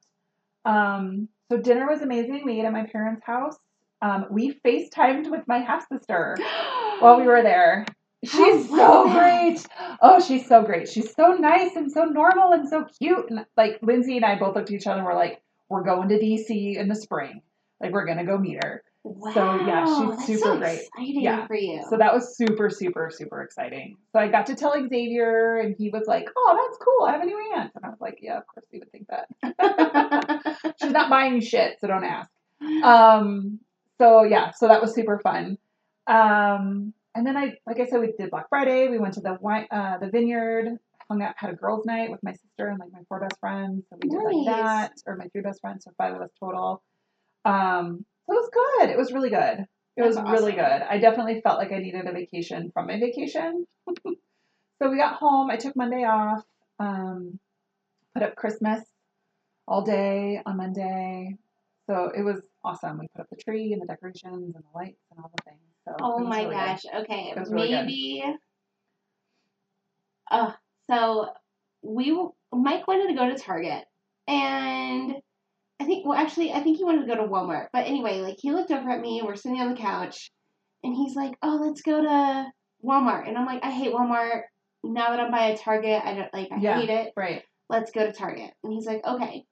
[0.64, 2.42] Um, so dinner was amazing.
[2.44, 3.56] We ate at my parents' house.
[4.02, 6.36] Um, we FaceTimed with my half sister
[6.98, 7.86] while we were there.
[8.24, 9.66] She's so great.
[10.00, 10.88] Oh, she's so great.
[10.88, 13.30] She's so nice and so normal and so cute.
[13.30, 16.08] And like Lindsay and I both looked at each other and we're like, we're going
[16.08, 17.42] to DC in the spring.
[17.80, 18.82] Like we're gonna go meet her.
[19.04, 19.32] Wow.
[19.34, 20.88] So, yeah, she's super so great.
[20.98, 21.46] Yeah.
[21.46, 21.82] for you.
[21.90, 23.98] So that was super, super, super exciting.
[24.12, 27.06] So I got to tell Xavier and he was like, Oh, that's cool.
[27.06, 27.70] I have a new aunt.
[27.76, 30.74] And I was like, Yeah, of course you would think that.
[30.82, 32.30] She's not buying you shit, so don't ask.
[32.82, 33.60] Um,
[33.98, 35.58] so yeah, so that was super fun.
[36.06, 38.88] Um, and then I, like I said, we did Black Friday.
[38.88, 42.22] We went to the wine, uh, the vineyard, hung out, had a girls' night with
[42.22, 43.84] my sister and like my four best friends.
[43.90, 46.82] So we did like that, or my three best friends, so five of us total.
[47.44, 48.90] Um, so it was good.
[48.90, 49.66] It was really good.
[49.96, 50.60] It was That's really good.
[50.60, 53.66] I definitely felt like I needed a vacation from my vacation.
[54.04, 55.50] so we got home.
[55.50, 56.44] I took Monday off.
[56.80, 57.38] Um,
[58.12, 58.82] put up Christmas
[59.68, 61.36] all day on Monday.
[61.86, 62.98] So it was awesome.
[62.98, 65.60] We put up the tree and the decorations and the lights and all the things.
[65.84, 66.54] So oh my really good.
[66.54, 66.82] gosh.
[67.02, 67.32] Okay.
[67.34, 67.86] It was really good.
[67.86, 68.24] Maybe.
[70.30, 70.52] Uh,
[70.90, 71.28] so
[71.82, 72.18] we
[72.52, 73.84] Mike wanted to go to Target,
[74.26, 75.16] and
[75.80, 77.66] I think well actually I think he wanted to go to Walmart.
[77.72, 80.30] But anyway, like he looked over at me and we're sitting on the couch,
[80.82, 82.46] and he's like, "Oh, let's go to
[82.84, 84.42] Walmart," and I'm like, "I hate Walmart."
[84.84, 86.48] Now that I'm by a Target, I don't like.
[86.52, 86.78] I Yeah.
[86.80, 87.12] hate it.
[87.16, 87.42] Right.
[87.70, 88.50] let's go to Target.
[88.62, 89.44] And he's like, okay.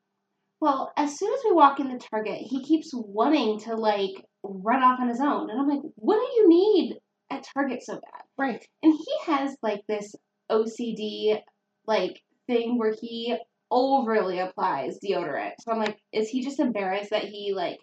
[0.61, 5.01] Well, as soon as we walk into Target, he keeps wanting to like run off
[5.01, 5.49] on his own.
[5.51, 6.99] And I'm like, what do you need
[7.31, 8.23] at Target so bad?
[8.37, 8.63] Right.
[8.83, 10.15] And he has like this
[10.51, 11.41] OCD
[11.87, 13.35] like thing where he
[13.73, 15.53] overly applies deodorant.
[15.61, 17.79] So I'm like, is he just embarrassed that he like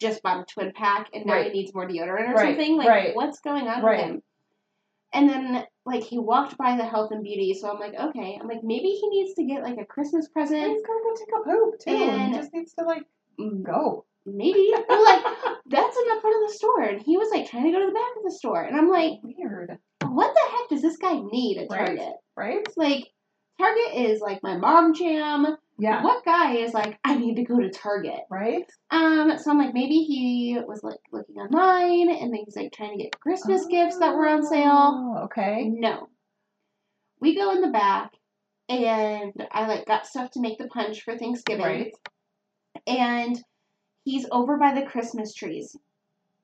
[0.00, 1.52] just bought a twin pack and now Right.
[1.52, 2.76] he needs more deodorant or Right, something?
[2.76, 3.14] Like right.
[3.16, 4.22] what's going on with him?
[5.12, 8.38] And then like he walked by the health and beauty, so I'm like, okay.
[8.40, 10.70] I'm like, maybe he needs to get like a Christmas present.
[10.70, 12.10] he's gonna go take a poop too.
[12.10, 13.02] And- he just needs to like
[13.38, 14.04] mm, go.
[14.26, 14.72] maybe.
[14.88, 15.22] Well, like
[15.66, 17.86] that's in the front of the store, and he was like trying to go to
[17.86, 21.14] the back of the store, and I'm like, Weird, what the heck does this guy
[21.20, 22.14] need at Target?
[22.36, 22.58] right?
[22.66, 23.08] It's like
[23.60, 25.56] Target is like my mom jam.
[25.78, 28.20] Yeah, What guy is like, I need to go to Target?
[28.30, 28.64] right.
[28.90, 32.98] Um, so I'm like, maybe he was like looking online and then he's like trying
[32.98, 35.14] to get Christmas gifts that were on sale.
[35.16, 36.08] Oh, Okay, No.
[37.18, 38.12] We go in the back
[38.68, 41.64] and I like got stuff to make the punch for Thanksgiving.
[41.64, 41.92] right.
[42.86, 43.42] And
[44.04, 45.76] he's over by the Christmas trees.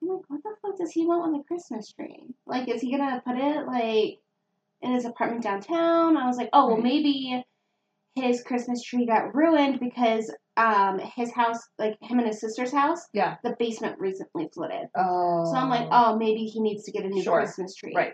[0.01, 2.23] I'm like, what the fuck does he want on the Christmas tree?
[2.45, 4.19] Like, is he gonna put it like
[4.81, 6.17] in his apartment downtown?
[6.17, 7.43] I was like, oh well maybe
[8.15, 13.05] his Christmas tree got ruined because um his house, like him and his sister's house,
[13.13, 13.35] Yeah.
[13.43, 14.87] the basement recently flooded.
[14.95, 17.39] Oh, So I'm like, oh, maybe he needs to get a new Sure.
[17.41, 17.93] Christmas tree.
[17.95, 18.13] right.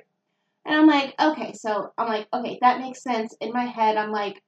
[0.65, 3.35] And I'm like, okay, so I'm like, okay, that makes sense.
[3.41, 4.41] In my head, I'm like,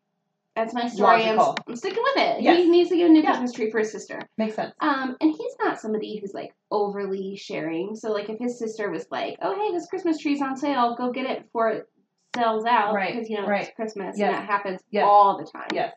[0.55, 1.23] that's my story.
[1.25, 1.57] I'm, Logical.
[1.67, 2.41] I'm sticking with it.
[2.41, 2.57] Yes.
[2.57, 3.31] He needs to get a new Yeah.
[3.31, 4.19] Christmas tree for his sister.
[4.37, 4.73] Makes sense.
[4.79, 7.95] Um, and he's not somebody who's like overly sharing.
[7.95, 11.11] So like, if his sister was like, oh hey, this Christmas tree's on sale, go
[11.11, 11.85] get it before
[12.35, 13.67] sells out, Right, Because you know right.
[13.67, 14.27] it's Christmas Yes.
[14.27, 15.05] and that happens Yes.
[15.07, 15.67] all the time.
[15.73, 15.93] Yes,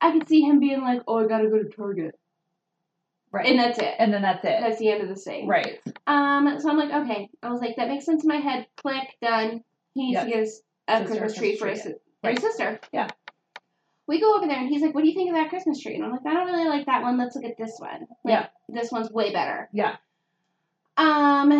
[0.00, 2.18] I could see him being like, oh, I gotta go to Target,
[3.32, 3.46] right.
[3.46, 3.94] and that's it.
[3.98, 4.58] and then that's it.
[4.60, 5.46] That's the end of the thing.
[5.46, 5.78] right.
[6.06, 7.28] Um, so I'm like, okay.
[7.42, 8.66] I was like, that makes sense in my head.
[8.76, 9.62] Click, done.
[9.94, 10.24] He needs Yes.
[10.24, 11.82] to get us a Sister, Christmas tree for his,
[12.22, 12.80] for his sister.
[12.92, 13.08] Yeah.
[14.06, 15.94] We go over there and he's like, what do you think of that Christmas tree?
[15.94, 17.16] And I'm like, I don't really like that one.
[17.16, 18.00] Let's look at this one.
[18.24, 18.46] Like, Yeah.
[18.68, 19.68] This one's way better.
[19.72, 19.96] Yeah.
[20.96, 21.52] Um,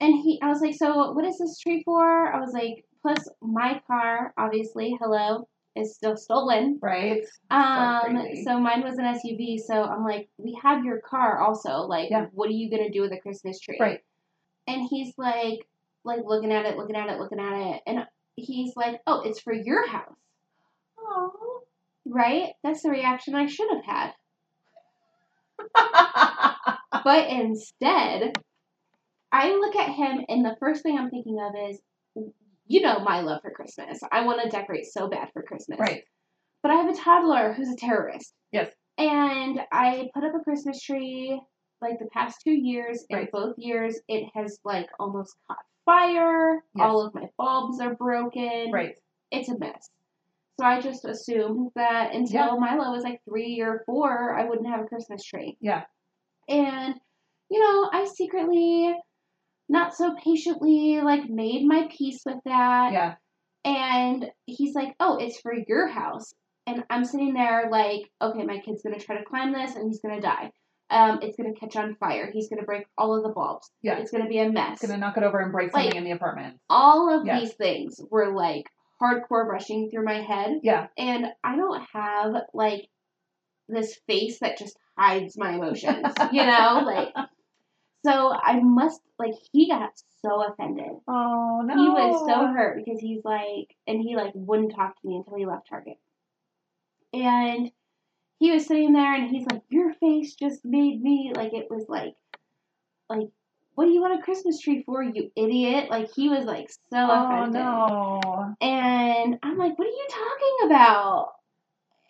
[0.00, 2.32] and he, I was like, so what is this tree for?
[2.32, 6.78] I was like, plus my car, obviously, hello, is still stolen.
[6.80, 7.24] Right.
[7.50, 8.44] Um, crazy.
[8.44, 9.58] so mine was an SUV.
[9.58, 11.78] So I'm like, we have your car also.
[11.82, 12.26] Like, Yeah.
[12.32, 13.78] what are you gonna do with a Christmas tree?
[13.80, 14.00] Right.
[14.68, 15.66] And he's like,
[16.04, 19.40] like looking at it, looking at it, looking at it, and he's like, oh, it's
[19.40, 20.16] for your house,
[20.98, 21.62] Oh.
[22.06, 22.50] right?
[22.62, 24.12] That's the reaction I should have had.
[27.04, 28.32] But instead,
[29.32, 31.80] I look at him, and the first thing I'm thinking of is,
[32.72, 34.00] you know, my love for Christmas.
[34.10, 35.78] I want to decorate so bad for Christmas.
[35.78, 36.02] right.
[36.62, 38.32] But I have a toddler who's a terrorist.
[38.52, 38.72] Yes.
[38.96, 41.38] And I put up a Christmas tree
[41.82, 43.04] like the past two years.
[43.10, 43.30] and Right.
[43.32, 46.62] both years, it has like almost caught fire.
[46.74, 46.84] Yes.
[46.86, 48.70] All of my bulbs are broken.
[48.72, 48.94] Right.
[49.30, 49.90] It's a mess.
[50.60, 54.80] So I just assumed that until Milo was like three or four, I wouldn't have
[54.80, 55.56] a Christmas tree.
[55.60, 55.82] Yeah.
[56.48, 56.94] And,
[57.50, 58.94] you know, I secretly,
[59.72, 62.92] not so patiently, like made my peace with that.
[62.92, 63.14] Yeah.
[63.64, 66.32] And he's like, oh, it's for your house.
[66.66, 69.88] And I'm sitting there like, okay, my kid's going to try to climb this and
[69.88, 70.50] he's going to die.
[70.90, 72.30] Um, it's going to catch on fire.
[72.32, 73.70] He's going to break all of the bulbs.
[73.82, 73.98] Yeah.
[73.98, 74.80] It's going to be a mess.
[74.80, 76.58] Gonna knock it over and break Like- something in the apartment.
[76.68, 77.40] All of Yeah.
[77.40, 78.66] these things were like
[79.02, 80.60] hardcore rushing through my head.
[80.62, 80.88] Yeah.
[80.98, 82.86] And I don't have like
[83.68, 86.82] this face that just hides my emotions, you know?
[86.84, 87.08] Like,
[88.04, 90.92] so I must, like, he got so offended.
[91.08, 91.74] Oh no.
[91.74, 95.36] He was so hurt because he's like, and he like wouldn't talk to me until
[95.36, 95.98] he left Target.
[97.12, 97.70] And
[98.38, 101.86] he was sitting there and he's like, Your face just made me, like, it was
[101.88, 102.14] like,
[103.08, 103.28] like,
[103.74, 105.90] what do you want a Christmas tree for, you idiot?
[105.90, 107.54] Like, he was like so Oh offended.
[107.62, 108.54] no.
[108.60, 111.32] And I'm like, What are you talking about?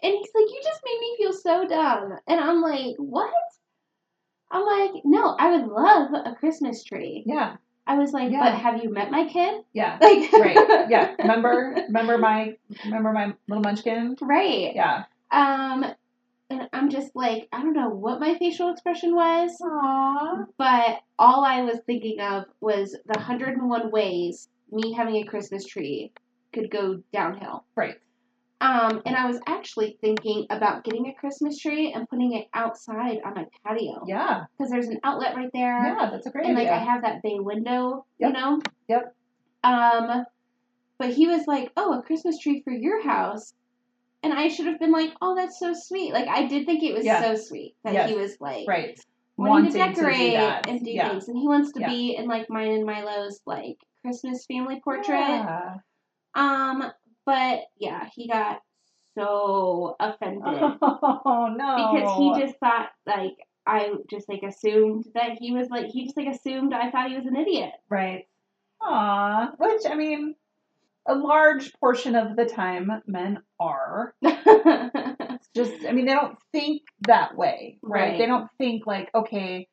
[0.03, 2.19] And he's like, You just made me feel so dumb.
[2.27, 3.33] And I'm like, What?
[4.53, 7.25] I'm like, No, I would love a Christmas tree.
[7.27, 7.57] Yeah.
[7.87, 8.41] I was like, Yeah.
[8.53, 9.63] But have you met my kid?
[9.73, 9.99] Yeah.
[10.03, 10.89] Like, Right.
[10.89, 11.15] Yeah.
[11.19, 11.75] Remember?
[11.89, 12.57] Remember my?
[12.85, 14.17] Remember my little munchkin?
[14.21, 14.73] right.
[14.75, 15.05] Yeah.
[15.31, 15.87] Um,
[16.51, 20.47] and I'm just like, I don't know what my facial expression was, Aww.
[20.59, 26.13] but all I was thinking of was the 101 ways me having a Christmas tree
[26.53, 27.65] could go downhill.
[27.75, 27.97] Right.
[28.63, 33.19] Um, and I was actually thinking about getting a Christmas tree and putting it outside
[33.25, 34.45] on my patio Yeah.
[34.57, 35.85] because there's an outlet right there.
[35.85, 36.09] Yeah.
[36.13, 36.69] That's a great and like.
[36.69, 38.29] I have that bay window, Yep.
[38.29, 38.61] you know.
[38.89, 39.15] Yep.
[39.65, 40.25] Um,
[40.99, 43.53] but he was like, "Oh, a Christmas tree for your house,"
[44.23, 46.95] and I should have been like, "Oh, that's so sweet." Like I did think it
[46.95, 47.21] was Yeah.
[47.21, 48.11] so sweet that Yes.
[48.11, 48.99] he was like right.
[49.37, 50.69] wanting to Wanting to do decorate that.
[50.69, 51.09] and do Yeah.
[51.09, 51.89] things, and he wants to Yeah.
[51.89, 55.19] be in like mine and Milo's like Christmas family portrait.
[55.19, 55.79] Yeah.
[56.35, 56.93] Um,
[57.27, 58.61] but yeah, he got
[59.17, 60.43] so offended
[60.83, 61.93] Oh no.
[61.93, 66.17] because he just thought like I just like assumed that he was like he just
[66.17, 67.73] like assumed I thought he was an idiot.
[67.89, 68.27] Right.
[68.83, 69.53] Aw.
[69.59, 70.35] Which, I mean,
[71.07, 74.15] a large portion of the time men are.
[75.55, 78.11] Just, I mean, they don't think that way, right?
[78.11, 78.19] Right.
[78.19, 79.69] They don't think like, okay,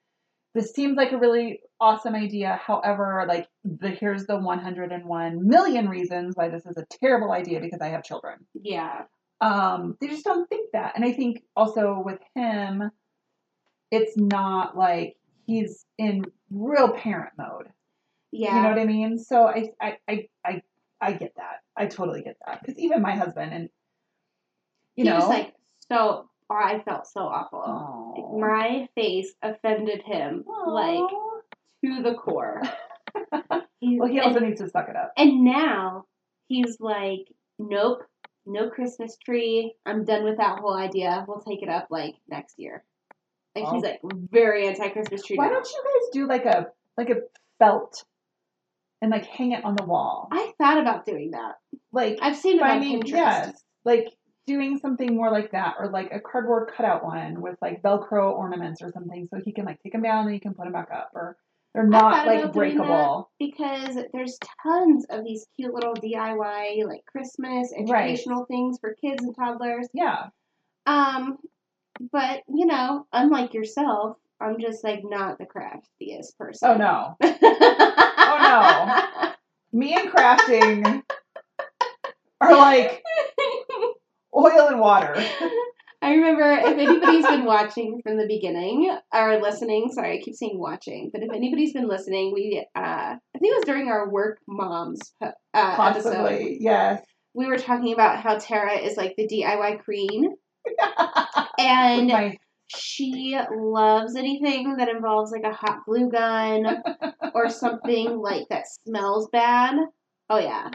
[0.54, 2.60] this seems like a really awesome idea.
[2.66, 7.82] However, like, the, here's the 101 million reasons why this is a terrible idea because
[7.82, 8.46] I have children.
[8.54, 9.04] yeah.
[9.42, 10.94] Um, they just don't think that.
[10.96, 12.92] And I think also with him,
[13.90, 17.70] it's not like he's in real parent mode.
[18.32, 18.56] Yeah.
[18.56, 19.18] You know what I mean?
[19.18, 20.62] So I I I I,
[21.02, 21.62] I get that.
[21.76, 23.70] I totally get that because even my husband and
[24.96, 25.54] you he know was like
[25.90, 26.30] so.
[26.58, 28.38] I felt so awful.
[28.40, 31.10] My face offended him like
[31.86, 32.62] to the core.
[33.82, 35.14] Well, he also needs to suck it up.
[35.18, 36.06] And now
[36.50, 38.04] he's like, nope,
[38.46, 39.74] no Christmas tree.
[39.86, 41.24] I'm done with that whole idea.
[41.28, 42.84] We'll take it up like next year.
[43.56, 43.88] Like he's Oh.
[43.88, 45.38] like very anti Christmas tree.
[45.38, 45.54] Why now.
[45.54, 47.22] don't you guys do like a like a
[47.58, 48.04] felt
[49.02, 50.28] and like hang it on the wall?
[50.32, 51.56] I thought about doing that.
[51.94, 53.08] Like I've seen it on Pinterest.
[53.10, 54.10] yes, like
[54.50, 58.82] doing something more like that, or like a cardboard cutout one with like Velcro ornaments
[58.82, 60.90] or something, so he can like take them down and he can put them back
[60.92, 61.38] up, or
[61.74, 63.30] they're not like breakable.
[63.40, 68.10] because there's tons of these cute little DIY like Christmas Right.
[68.18, 69.88] educational things for kids and toddlers.
[69.94, 70.30] Yeah,
[70.88, 71.38] Um,
[72.12, 76.70] but you know, unlike yourself, I'm just like not the craftiest person.
[76.72, 79.32] Oh no, Oh, no.
[79.80, 81.04] me and crafting
[82.42, 83.04] are like
[84.36, 85.16] oil and water.
[86.02, 90.58] I remember if anybody's been watching from the beginning or listening, sorry, I keep saying
[90.58, 94.40] watching, but if anybody's been listening, we uh I think it was during our work
[94.48, 96.58] moms uh, episode.
[96.60, 97.04] Yes.
[97.34, 100.36] We were talking about how Tara is like the DIY queen
[101.60, 102.38] and My
[102.70, 106.84] she loves anything that involves like a hot glue gun
[107.34, 109.76] or something like that smells bad.
[110.30, 110.70] Oh yeah,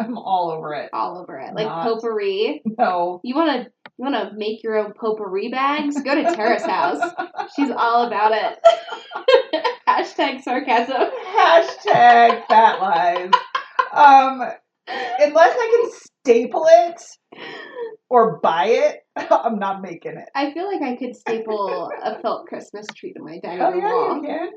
[0.00, 0.90] I'm all over it.
[0.92, 1.54] all over it.
[1.54, 1.84] Like Not.
[1.84, 2.62] potpourri.
[2.78, 3.20] No.
[3.22, 3.66] You wanna
[3.98, 6.00] you wanna make your own potpourri bags?
[6.02, 7.02] Go to Tara's house.
[7.54, 8.58] She's all about it.
[9.88, 11.10] Hashtag sarcasm.
[11.36, 13.30] Hashtag fat lies.
[13.92, 14.42] Um,
[15.18, 15.90] unless I can
[16.22, 17.02] staple it
[18.08, 20.28] or buy it, I'm not making it.
[20.34, 23.80] I feel like I could staple a felt Christmas tree to my dining Oh room
[23.80, 24.22] yeah, you wall.
[24.22, 24.50] can.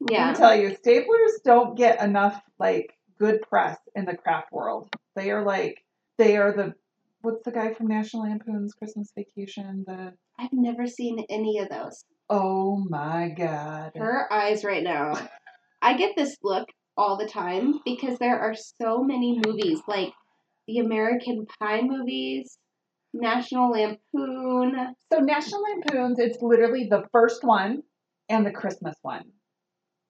[0.00, 0.30] Let Yeah.
[0.30, 4.88] me tell you, staplers don't get enough like good press in the craft world.
[5.16, 5.84] They are like
[6.18, 6.74] they are the
[7.22, 9.84] what's the guy from National Lampoon's Christmas Vacation?
[9.86, 12.04] The I've never seen any of those.
[12.30, 13.92] oh my god.
[13.96, 15.14] Her eyes right now.
[15.82, 20.12] I get this look all the time because there are so many movies like
[20.66, 22.58] the American Pie movies,
[23.12, 24.94] National Lampoon.
[25.12, 27.82] So National Lampoon's, it's literally the first one
[28.28, 29.24] and the Christmas one.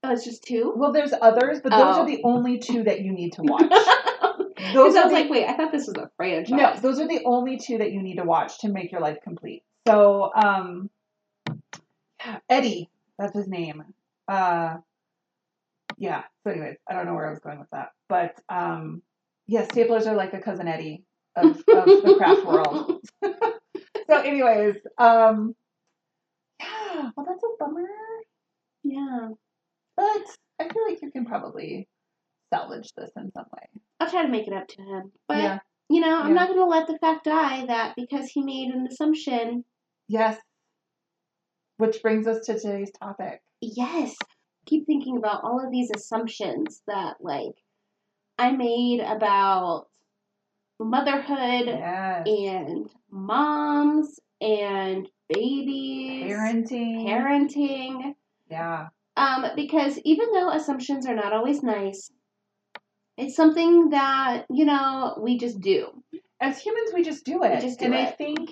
[0.06, 0.72] Oh, it's just two?
[0.76, 2.00] Well, there's others, but those Oh.
[2.02, 3.62] are the only two that you need to watch.
[3.70, 6.50] Because those I was the, like, wait, I thought this was a franchise.
[6.50, 9.18] no, those are the only two that you need to watch to make your life
[9.24, 9.62] complete.
[9.88, 10.90] So, um,
[12.48, 13.82] Eddie, that's his name.
[14.28, 14.76] Uh,
[15.96, 16.24] yeah.
[16.44, 19.02] So, anyways, I don't know where I was going with that, but um,
[19.46, 21.04] yeah, staplers are like the cousin Eddie
[21.36, 23.00] of, of the craft world.
[23.22, 25.54] so, anyways, um,
[26.60, 27.86] yeah, well, that's a bummer,
[28.82, 29.28] Yeah.
[31.00, 31.88] But I feel like you can probably
[32.52, 33.68] salvage this in some way.
[34.00, 35.12] I'll try to make it up to him.
[35.28, 35.58] But, yeah.
[35.88, 36.34] you know, I'm Yeah.
[36.34, 39.64] not going to let the fact die that because he made an assumption,
[40.08, 40.38] Yes.
[41.78, 43.42] Which brings us to today's topic.
[43.60, 44.14] yes,
[44.66, 47.54] keep thinking about all of these assumptions that, like,
[48.38, 49.88] I made about
[50.78, 52.26] motherhood Yes.
[52.26, 57.06] and moms and babies, Parenting.
[57.06, 58.14] parenting.
[58.50, 58.88] Yeah.
[59.16, 62.10] Um, because even though assumptions are not always nice,
[63.16, 65.86] it's something that, you know, we just do.
[66.40, 67.60] As humans, we just do it.
[67.60, 68.50] just do and I think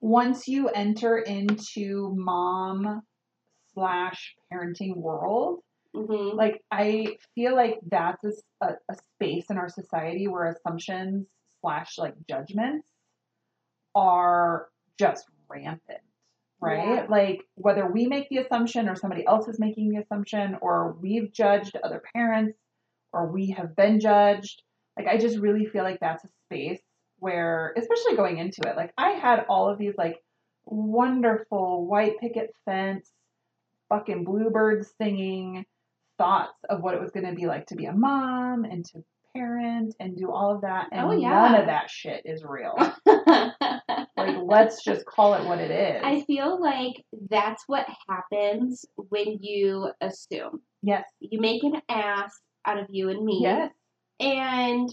[0.00, 3.02] once you enter into mom
[3.72, 5.60] slash parenting world,
[5.94, 8.24] hmm like I feel like that's
[8.60, 8.74] a
[9.14, 11.26] space in our society where assumptions
[11.60, 12.86] slash like judgments
[13.94, 16.00] are just rampant,
[16.64, 16.96] right?
[16.96, 17.06] Yeah.
[17.08, 21.32] Like whether we make the assumption or somebody else is making the assumption or we've
[21.32, 22.58] judged other parents
[23.12, 24.62] or we have been judged.
[24.96, 26.80] Like I just really feel like that's a space
[27.18, 30.22] where, especially going into it, like I had all of these like
[30.66, 33.10] wonderful white picket fence,
[33.88, 35.64] fucking bluebirds singing
[36.18, 39.04] thoughts of what it was going to be like to be a mom and to
[39.34, 40.86] parent and do all of that.
[40.92, 41.28] Oh, and Oh, yeah.
[41.30, 42.76] none of that shit is real.
[44.26, 46.02] like, let's just call it what it is.
[46.04, 50.60] I feel like that's what happens when you assume.
[50.82, 51.04] yes.
[51.20, 52.32] You make an ass
[52.66, 53.40] out of you and me.
[53.42, 53.70] Yes.
[54.20, 54.88] And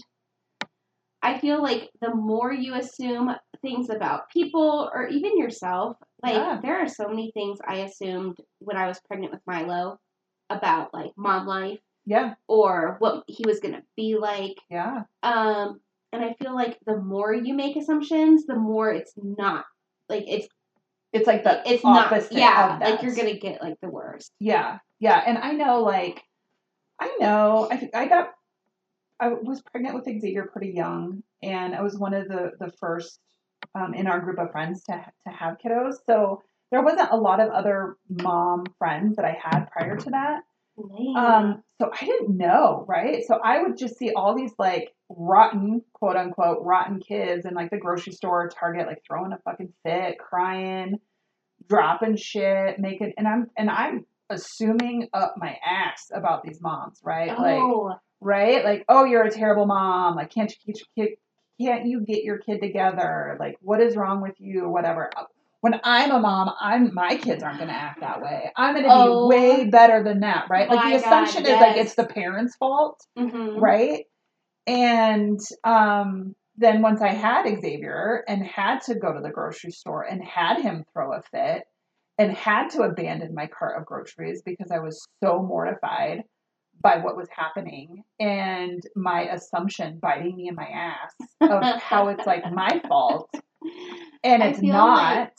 [1.22, 3.30] I feel like the more you assume
[3.62, 6.58] things about people or even yourself, like Yeah.
[6.62, 9.98] there are so many things I assumed when I was pregnant with Milo
[10.50, 12.34] about like mom life Yeah.
[12.48, 14.56] or what he was going to be like.
[14.68, 15.04] Yeah.
[15.22, 15.80] Um
[16.12, 19.64] and I feel like the more you make assumptions, the more it's not
[20.08, 20.48] like it's
[21.12, 22.90] It's like the it's not yeah of that.
[22.90, 26.22] like you're gonna get like the worst Yeah, yeah, and I know, like,
[27.00, 28.30] I know, I I got,
[29.20, 33.18] I was pregnant with Xavier pretty young, and I was one of the the first
[33.74, 34.92] um, in our group of friends to
[35.26, 35.96] to have kiddos.
[36.06, 40.40] So there wasn't a lot of other mom friends that I had prior to that.
[41.16, 43.22] Um, so I didn't know, right?
[43.26, 47.70] So I would just see all these like rotten, quote unquote, rotten kids in like
[47.70, 50.98] the grocery store, Target, like throwing a fucking fit, crying,
[51.68, 57.28] dropping shit, making, and I'm and I'm assuming up my ass about these moms, right?
[57.28, 58.64] Like, oh right?
[58.64, 60.14] Like, oh, you're a terrible mom.
[60.14, 61.16] Like, can't you get your kid?
[61.60, 63.36] Can't you get your kid together?
[63.38, 64.68] Like, what is wrong with you?
[64.68, 65.10] Whatever.
[65.62, 68.50] When I'm a mom, I'm my kids aren't going to act that way.
[68.56, 69.28] I'm going to Oh.
[69.30, 70.68] be way better than that, right?
[70.68, 73.60] Like My the God, assumption is like it's the parents' fault, mhm.
[73.60, 74.04] right?
[74.66, 80.02] And um, then once I had Xavier and had to go to the grocery store
[80.02, 81.62] and had him throw a fit
[82.18, 86.24] and had to abandon my cart of groceries because I was so mortified
[86.80, 92.26] by what was happening and my assumption biting me in my ass of how it's
[92.26, 93.30] like my fault
[94.24, 94.96] and it's not.
[95.16, 95.32] like-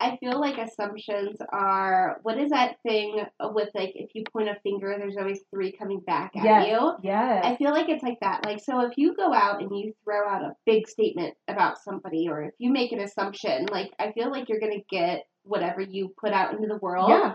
[0.00, 4.56] I feel like assumptions are what is that thing with like if you point a
[4.62, 6.92] finger, there's always three coming back at yes, you.
[7.02, 7.40] Yeah.
[7.42, 8.44] I feel like it's like that.
[8.44, 12.28] Like, so if you go out and you throw out a big statement about somebody,
[12.28, 15.80] or if you make an assumption, like, I feel like you're going to get whatever
[15.80, 17.34] you put out into the world yeah,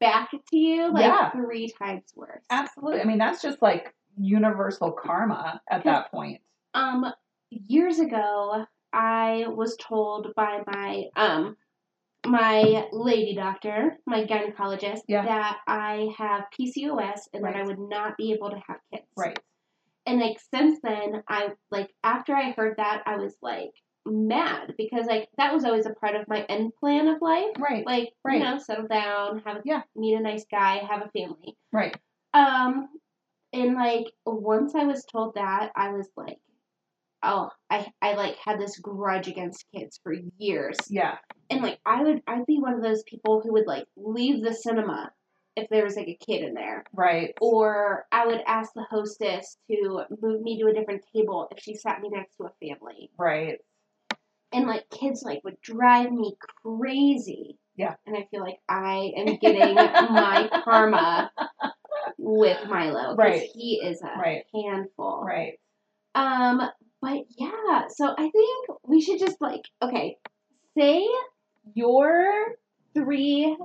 [0.00, 1.30] back to you, like, Yeah.
[1.30, 2.42] three times worse.
[2.50, 3.02] absolutely.
[3.02, 6.40] I mean, that's just like universal karma at that point.
[6.74, 7.04] Um,
[7.50, 11.56] years ago, I was told by my, um,
[12.26, 15.24] my lady doctor, my gynecologist, Yeah.
[15.24, 19.06] that I have PCOS and that I would not be able to have kids.
[19.16, 19.38] Right.
[20.06, 23.70] and like since then i like after i heard that i was like
[24.04, 27.86] mad because like that was always a part of my end plan of life Right.
[27.86, 28.38] like Right.
[28.38, 29.82] you know settle down have a Yeah.
[29.94, 31.96] meet a nice guy have a family Right.
[32.34, 32.88] um
[33.52, 36.38] and like once i was told that i was like
[37.22, 41.16] oh i i like had this grudge against kids for years Yeah.
[41.50, 44.54] and like i would i'd be one of those people who would like leave the
[44.54, 45.10] cinema
[45.54, 47.34] if there was like a kid in there Right.
[47.40, 51.74] or I would ask the hostess to move me to a different table if she
[51.74, 53.10] sat me next to a family.
[53.18, 53.58] Right.
[54.52, 57.58] And like kids like would drive me crazy.
[57.76, 57.96] Yeah.
[58.06, 61.30] And I feel like I am getting my karma
[62.16, 63.14] with Milo.
[63.14, 63.50] Right.
[63.54, 64.44] He is a Right.
[64.54, 65.22] handful.
[65.22, 65.58] Right.
[66.14, 66.62] Um,
[67.02, 70.16] but yeah, so I think we should just like okay,
[70.78, 71.06] say
[71.74, 72.54] your
[72.94, 73.56] three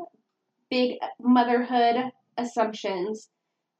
[0.69, 3.29] big motherhood assumptions,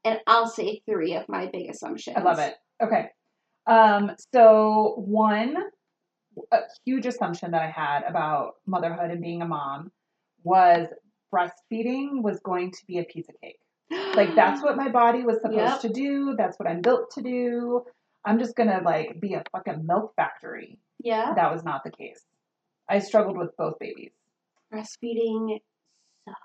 [0.05, 2.15] and I'll say three of my big assumptions.
[2.15, 2.55] I love it.
[2.81, 3.07] Okay.
[3.65, 5.57] Um, so one
[6.51, 9.91] a huge assumption that I had about motherhood and being a mom
[10.43, 10.87] was
[11.33, 13.59] breastfeeding was going to be a piece of cake.
[14.15, 15.81] Like that's what my body was supposed Yep.
[15.81, 16.35] to do.
[16.37, 17.83] That's what I'm built to do.
[18.27, 20.79] I'm just gonna like be a fucking milk factory.
[20.99, 22.19] Yeah, That was not the case.
[22.89, 24.11] I struggled with both babies.
[24.73, 25.59] breastfeeding
[26.25, 26.37] sucks.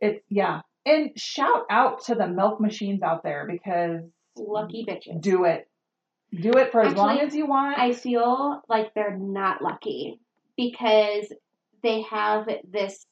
[0.00, 0.62] It's yeah.
[0.86, 4.00] And shout out to the milk machines out there because
[4.36, 5.20] Lucky bitches.
[5.20, 5.68] do it.
[6.32, 7.78] Do it for as long as you want.
[7.78, 10.20] I feel like they're not lucky
[10.56, 11.32] because
[11.82, 13.04] they have this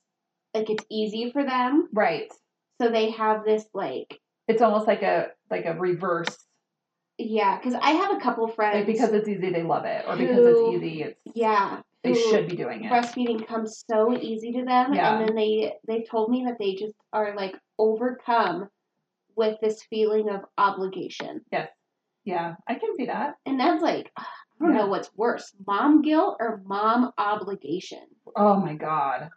[0.55, 2.33] like it's easy for them, right.
[2.81, 6.39] so they have this like It's almost like a like a reverse.
[7.19, 7.57] Yeah.
[7.59, 10.37] Because I have a couple friends Like because it's easy, they love it, or because
[10.37, 10.47] Who-
[10.77, 12.93] it's easy, it's yeah they should be doing it.
[12.93, 15.17] breastfeeding comes so easy to them Yeah.
[15.19, 18.69] and then they they told me that they just are like overcome
[19.37, 21.71] with this feeling of obligation Yes.
[22.27, 23.37] Yeah, I can see that.
[23.47, 24.25] and that's like I
[24.61, 24.81] don't Yeah.
[24.81, 28.05] know what's worse mom guilt or mom obligation
[28.37, 29.31] Oh my god.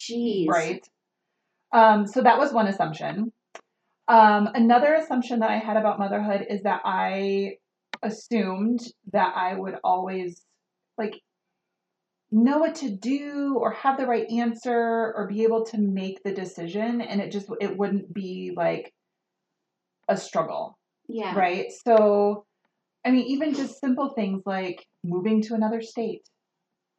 [0.00, 0.84] jeez Right.
[1.72, 3.30] Um, so that was one assumption.
[4.08, 7.58] Um, another assumption that I had about motherhood is that I
[8.02, 8.80] assumed
[9.12, 10.42] that I would always
[10.96, 11.20] like
[12.30, 16.32] know what to do or have the right answer or be able to make the
[16.32, 18.92] decision and it just it wouldn't be like
[20.08, 20.78] a struggle.
[21.06, 21.34] Yeah.
[21.36, 21.66] Right?
[21.84, 22.44] So
[23.04, 26.28] i mean even just simple things like moving to another state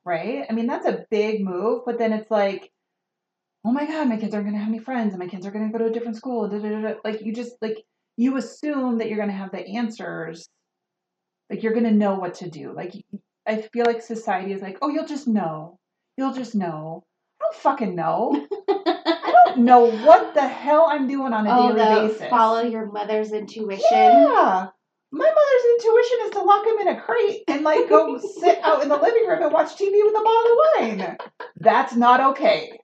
[0.06, 0.46] right?
[0.50, 2.72] I mean that's a big move but then it's like
[3.66, 5.52] oh my god my kids aren't going to have any friends and my kids are
[5.52, 7.84] going to go to a different school da, da, da, like you just like
[8.20, 10.50] you assume that you're going to have the answers.
[11.50, 12.74] Like you're going to know what to do.
[12.76, 12.94] Like
[13.48, 15.80] i feel like society is like oh you'll just know.
[16.18, 17.06] You'll just know.
[17.40, 18.46] I don't fucking know.
[18.70, 22.30] I don't know what the hell i'm doing on a oh daily basis.
[22.30, 23.88] follow your mother's intuition.
[23.92, 24.68] Yeah.
[25.12, 28.84] My mother's intuition is to lock him in a crate and like go sit out
[28.84, 31.18] in the living room and watch TV with a bottle of wine.
[31.56, 32.82] That's not okay.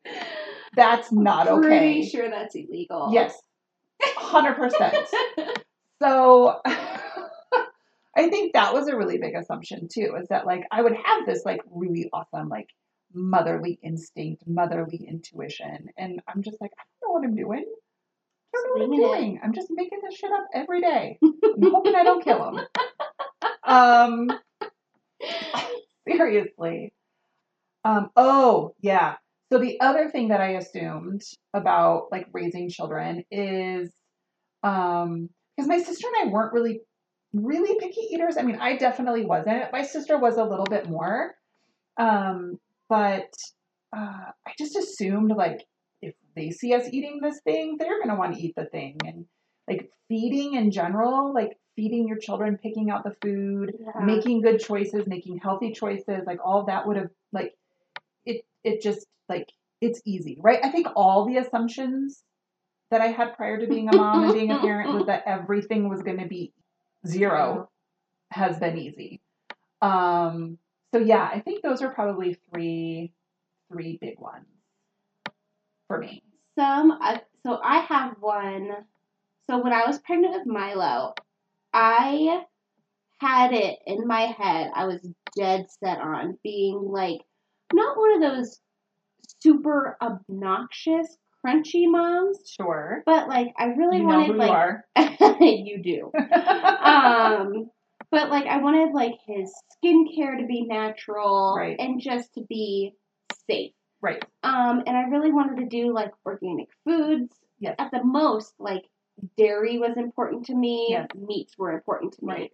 [0.76, 1.68] That's not okay.
[1.68, 3.10] Pretty sure that's illegal.
[3.12, 3.34] Yes,
[4.02, 4.96] hundred percent.
[6.02, 10.96] So I think that was a really big assumption too, is that like I would
[10.96, 12.70] have this like really awesome like
[13.14, 17.66] motherly instinct, motherly intuition, and I'm just like I don't know what I'm doing.
[18.54, 19.40] I don't know what I'm doing.
[19.44, 21.18] I'm just making this shit up every day.
[21.24, 22.66] I'm hoping I don't kill him.
[23.68, 24.30] Um,
[26.08, 26.94] seriously.
[27.84, 29.16] Um, oh yeah.
[29.52, 31.22] So the other thing that I assumed
[31.54, 33.91] about like raising children is,
[34.64, 36.82] um, because my sister and I weren't really,
[37.34, 38.38] really picky eaters.
[38.38, 39.72] I mean, I definitely wasn't.
[39.72, 41.36] My sister was a little bit more,
[41.98, 43.32] um, but
[43.96, 45.66] uh, I just assumed like
[46.02, 49.26] if they see us eating this thing, they're gonna want to eat the thing, and
[49.68, 54.06] like feeding in general, like feeding your children, picking out the food, Yeah.
[54.06, 57.56] making good choices, making healthy choices, like all that would have like
[58.66, 59.49] it just like
[59.82, 60.59] it's easy, right?
[60.63, 62.24] I think all the assumptions
[62.91, 65.89] that I had prior to being a mom and being a parent was that everything
[65.89, 66.53] was going to be
[67.07, 67.70] zero
[68.32, 69.22] has been easy.
[69.82, 70.57] Um
[70.93, 73.11] so yeah, I think those are probably three
[73.72, 74.45] three big ones
[75.88, 76.24] for me.
[76.57, 78.72] Some, uh, so I have one.
[79.49, 81.13] So when I was pregnant with Milo,
[81.74, 82.45] I
[83.18, 84.72] had it in my head.
[84.74, 85.07] I was
[85.38, 87.22] dead set on being like
[87.74, 88.59] not one of those
[89.41, 93.03] super obnoxious crunchy moms, Sure.
[93.05, 94.86] but like I really you wanted like you are.
[95.41, 96.11] you do.
[96.84, 97.70] um
[98.11, 99.53] but like I wanted like his
[99.84, 101.76] skincare to be natural Right.
[101.80, 102.93] and just to be
[103.47, 103.74] safe.
[104.01, 104.24] right.
[104.43, 107.36] Um and I really wanted to do like organic foods.
[107.59, 107.76] Yes.
[107.80, 108.84] At the most, like
[109.38, 111.07] dairy was important to me, Yes.
[111.16, 112.34] meats were important to me.
[112.34, 112.51] Right.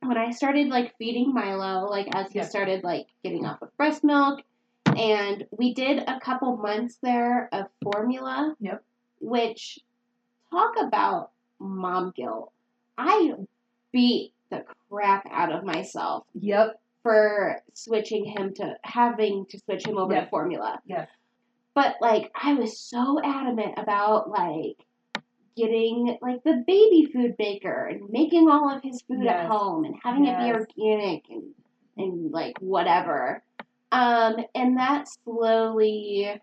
[0.00, 4.04] When I started like feeding Milo, like as he started like getting off of breast
[4.04, 4.40] milk,
[4.86, 8.54] and we did a couple months there of formula.
[8.60, 8.82] Yep.
[9.20, 9.80] Which
[10.50, 12.52] talk about mom guilt.
[12.96, 13.32] I
[13.92, 16.80] beat the crap out of myself Yep.
[17.02, 20.80] for switching him to having to switch him over to formula.
[20.86, 21.08] Yes.
[21.74, 24.76] But like I was so adamant about like
[25.58, 29.94] getting like the baby food baker and making all of his food at home and
[30.02, 30.54] having it be Yes.
[30.78, 31.42] organic and
[31.96, 33.42] and like whatever.
[33.92, 36.40] Um and that slowly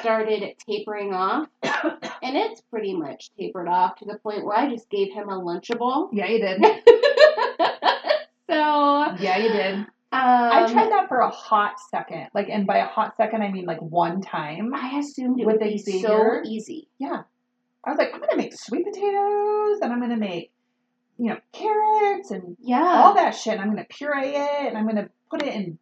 [0.00, 1.48] started tapering off
[2.22, 5.40] and it's pretty much tapered off to the point where I just gave him a
[5.40, 6.08] lunchable.
[6.12, 6.60] Yeah, you did.
[8.50, 9.74] so Yeah, you did.
[9.74, 12.28] um, I tried that for a hot second.
[12.34, 14.74] Like, and by a hot second, I mean like one time.
[14.74, 16.88] I assumed it With would be so easy.
[16.98, 17.22] Yeah.
[17.84, 20.52] I was like, I'm gonna make sweet potatoes, and I'm gonna make,
[21.18, 23.02] you know, carrots and Yeah.
[23.02, 23.54] all that shit.
[23.54, 25.78] And I'm gonna puree it, and I'm gonna put it in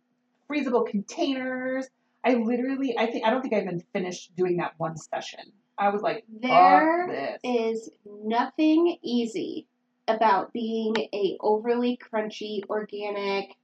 [0.51, 1.89] freezable containers.
[2.25, 5.53] I literally, I think, I don't think I even finished doing that one session.
[5.77, 9.67] I was like, There is nothing easy
[10.09, 13.57] about being a overly crunchy, organic,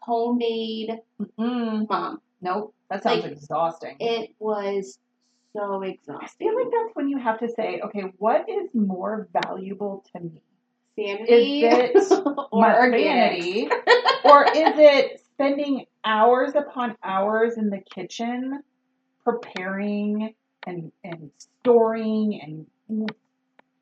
[0.00, 1.88] homemade Mm-mm.
[1.88, 2.20] mom.
[2.40, 3.96] Nope, that sounds Like, exhausting.
[3.98, 4.98] It was
[5.56, 6.24] so exhausted.
[6.24, 10.22] I feel like that's when you have to say, okay, what is more valuable to
[10.22, 10.42] me?
[10.98, 12.22] sanity Is it
[12.52, 13.04] or my organic.
[13.04, 13.68] vanity,
[14.24, 18.62] or is it spending hours upon hours in the kitchen
[19.24, 20.34] preparing
[20.66, 23.10] and and storing and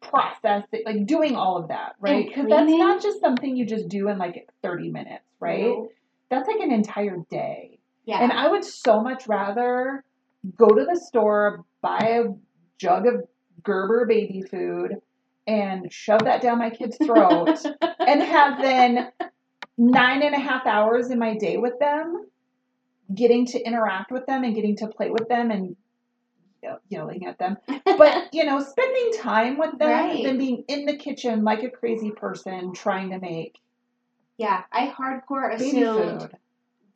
[0.01, 2.27] processing, like doing all of that, right?
[2.27, 5.63] Because that's not just something you just do in like 30 minutes, right?
[5.63, 5.89] No.
[6.31, 7.79] That's like an entire day.
[8.05, 8.23] Yeah.
[8.23, 10.05] And I would so much rather
[10.57, 12.25] go to the store, buy a
[12.79, 13.25] jug of
[13.63, 14.97] Gerber baby food,
[15.47, 17.59] and shove that down my kid's throat,
[18.01, 19.11] and have then
[19.79, 22.27] nine and a half hours in my day with them,
[23.15, 25.77] getting to interact with them and getting to play with them and
[26.89, 27.57] yelling at them.
[27.85, 30.25] But, you know, spending time with them Right.
[30.25, 33.59] than being in the kitchen like a crazy person trying to make
[34.39, 36.37] yeah, I hardcore assumed food.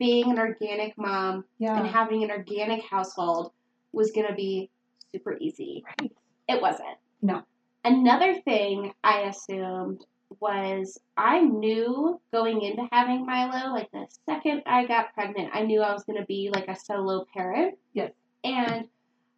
[0.01, 3.51] Being an organic mom and having an organic household
[3.91, 4.67] was going to be
[5.13, 5.83] super easy.
[6.01, 6.11] Right.
[6.49, 6.97] It wasn't.
[7.21, 7.43] No.
[7.85, 10.03] Another thing I assumed
[10.39, 15.81] was I knew going into having Milo, like the second I got pregnant, I knew
[15.81, 17.77] I was going to be like a solo parent.
[17.93, 18.11] Yes.
[18.43, 18.87] And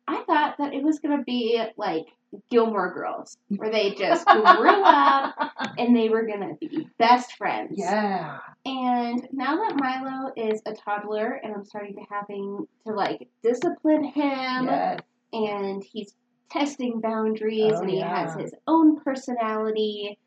[0.07, 2.05] I thought that it was going to be like
[2.49, 5.35] Gilmore Girls, where they just grew up
[5.77, 7.73] and they were going to be best friends.
[7.77, 8.39] Yeah.
[8.65, 14.03] And now that Milo is a toddler and I'm starting to having to like discipline
[14.03, 14.99] him Yes.
[15.31, 16.15] and he's
[16.49, 18.25] testing boundaries Oh, and he yeah.
[18.27, 20.17] has his own personality,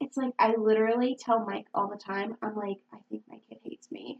[0.00, 2.36] it's like I literally tell Mike all the time.
[2.42, 4.18] I'm like, I think my kid hates me.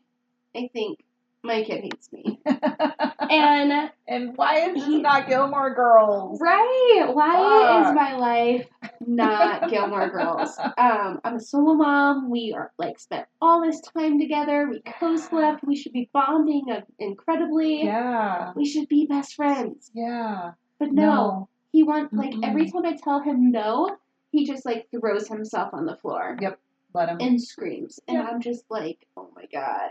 [0.57, 1.01] I think
[1.45, 2.41] my kid hates me.
[2.47, 6.41] and and why is this not Gilmore Girls?
[6.41, 7.89] right, why Fuck.
[7.91, 8.67] is my life
[9.07, 10.57] not Gilmore Girls?
[10.79, 12.31] Um, I'm a solo mom.
[12.31, 14.69] We are like spent all this time together.
[14.69, 15.65] We co-slept.
[15.65, 16.67] We should be bonding
[16.99, 17.85] incredibly.
[17.85, 18.53] Yeah.
[18.57, 19.91] We should be best friends.
[19.95, 20.53] Yeah.
[20.79, 22.47] But no, he wants like Mm-mm.
[22.49, 23.97] every time I tell him no,
[24.33, 26.59] he just like throws himself on the floor Yep.
[26.93, 27.19] Let him.
[27.21, 28.19] and screams, and.
[28.19, 29.91] I'm just like, oh my god,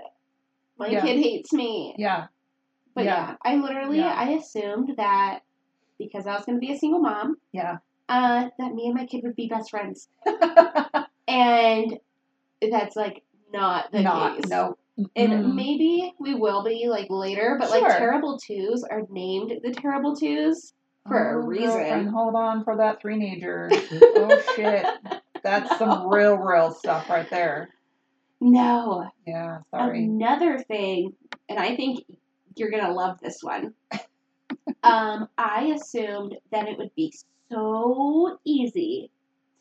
[0.77, 1.01] my Yeah.
[1.01, 1.95] kid hates me.
[1.97, 2.27] yeah.
[2.95, 3.29] But Yeah.
[3.29, 4.13] yeah, I literally Yeah.
[4.15, 5.39] I assumed that
[5.97, 7.77] because I was going to be a single mom, Yeah.
[8.09, 10.09] uh, that me and my kid would be best friends,
[11.27, 11.97] and
[12.71, 14.35] that's like not the not.
[14.37, 14.49] case.
[14.49, 14.77] No.
[15.15, 15.55] And Mm.
[15.55, 20.73] maybe we will be like later, but like terrible twos are named the terrible twos
[21.07, 21.67] for a Oh, reason.
[21.79, 23.69] girlfriend, hold on for that three-nager.
[23.91, 24.85] oh shit.
[25.43, 27.69] That's some real, real stuff right there.
[28.43, 29.09] No.
[29.25, 29.59] Yeah.
[29.71, 30.03] Sorry.
[30.03, 31.13] Another thing,
[31.47, 32.05] and I think
[32.55, 33.73] you're gonna love this one.
[34.83, 37.13] um, I assumed that it would be
[37.49, 39.09] so easy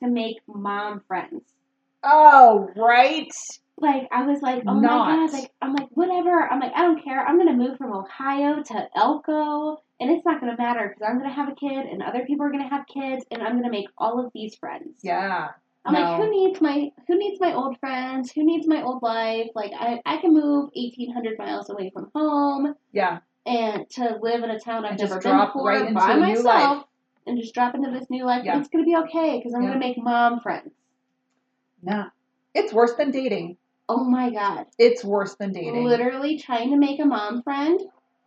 [0.03, 1.43] to make mom friends.
[2.03, 3.33] Oh, right.
[3.79, 6.49] Like I was like, oh my god, like I'm like whatever.
[6.49, 7.25] I'm like I don't care.
[7.25, 11.33] I'm gonna move from Ohio to Elko, and it's not gonna matter because I'm gonna
[11.33, 14.25] have a kid, and other people are gonna have kids, and I'm gonna make all
[14.25, 15.01] of these friends.
[15.03, 15.51] Yeah.
[15.85, 18.31] I'm like, who needs my who needs my old friends?
[18.33, 19.49] Who needs my old life?
[19.55, 23.19] Like I I can move eighteen hundred miles away from home Yeah.
[23.47, 26.15] and to live in a town I've And never been drop before right into by
[26.17, 26.85] myself life.
[27.27, 28.45] and just drop into this new life.
[28.45, 28.59] Yeah.
[28.61, 29.69] It's gonna be okay because I'm Yeah.
[29.71, 30.73] gonna make mom friends.
[31.83, 32.07] Nah.
[32.55, 33.57] It's worse than dating.
[33.89, 34.67] Oh my god!
[34.79, 35.85] It's worse than dating.
[35.85, 37.81] Literally trying to make a mom friend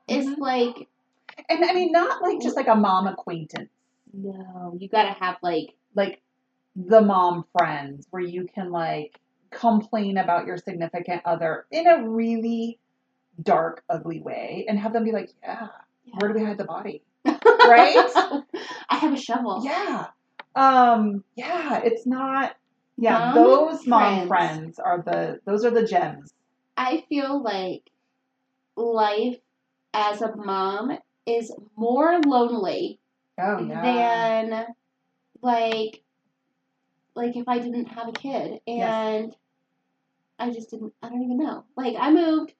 [0.07, 0.39] is Mhm.
[0.39, 0.87] like
[1.49, 3.69] And I mean, not like just like a mom acquaintance,
[4.13, 6.21] no, you gotta have like like
[6.75, 9.19] the mom friends where you can like
[9.51, 12.79] complain about your significant other in a really
[13.41, 15.67] dark, ugly way and have them be like, yeah,
[16.19, 17.01] where do we hide the body?
[17.67, 17.95] Right?
[18.89, 19.61] I have a shovel.
[19.63, 20.07] Yeah.
[20.55, 22.55] Um, yeah, it's not,
[22.97, 24.27] yeah, Mom those mom friends.
[24.27, 26.31] friends are the, those are the gems.
[26.77, 27.89] I feel like
[28.75, 29.37] life
[29.93, 32.99] as a mom is more lonely
[33.39, 33.81] Oh, yeah.
[34.43, 34.65] than
[35.41, 36.03] like
[37.15, 39.35] like if I didn't have a kid and
[40.37, 41.63] I just didn't I don't even know.
[41.75, 42.53] Like I moved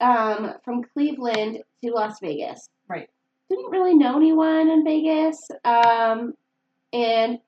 [0.00, 2.68] um from Cleveland to Las Vegas.
[2.88, 3.08] Right.
[3.48, 5.48] Didn't really know anyone in Vegas.
[5.64, 6.34] Um
[6.92, 7.38] and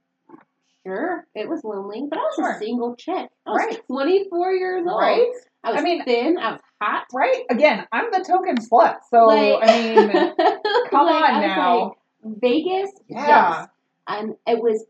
[0.84, 2.52] sure, it was lonely, but I was Sure.
[2.52, 3.28] a single chick.
[3.46, 3.86] I was Right.
[3.86, 5.00] 24 years old.
[5.00, 5.30] Right?
[5.64, 7.04] I was I mean- thin, I was hot.
[7.12, 7.44] Right?
[7.50, 8.98] Again, I'm the token slut.
[9.10, 10.10] So, Like- I mean,
[10.90, 11.82] come Like, on now.
[11.84, 11.92] like,
[12.40, 13.26] Vegas, Yeah.
[13.60, 13.68] yes.
[14.06, 14.84] And it was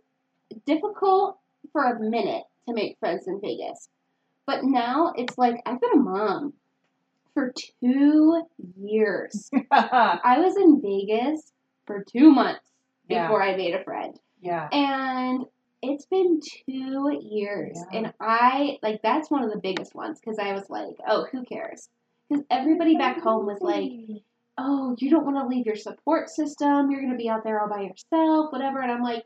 [0.68, 1.38] difficult
[1.72, 3.88] for a minute to make friends in Vegas.
[4.46, 6.52] But now it's like I've been a mom
[7.34, 7.52] for
[7.82, 8.42] two
[8.80, 9.50] years.
[9.70, 11.52] I was in Vegas
[11.86, 12.70] for two months
[13.08, 13.26] Yeah.
[13.26, 14.18] before I made a friend.
[14.40, 14.68] yeah.
[14.72, 15.44] And
[15.80, 17.78] it's been two years.
[17.92, 17.98] Yeah.
[17.98, 21.44] And I, like, that's one of the biggest ones because I was like, oh, who
[21.44, 21.88] cares?
[22.28, 23.92] Because everybody back home was like,
[24.58, 26.90] oh, you don't want to leave your support system.
[26.90, 28.80] You're going to be out there all by yourself, whatever.
[28.80, 29.22] And I'm like,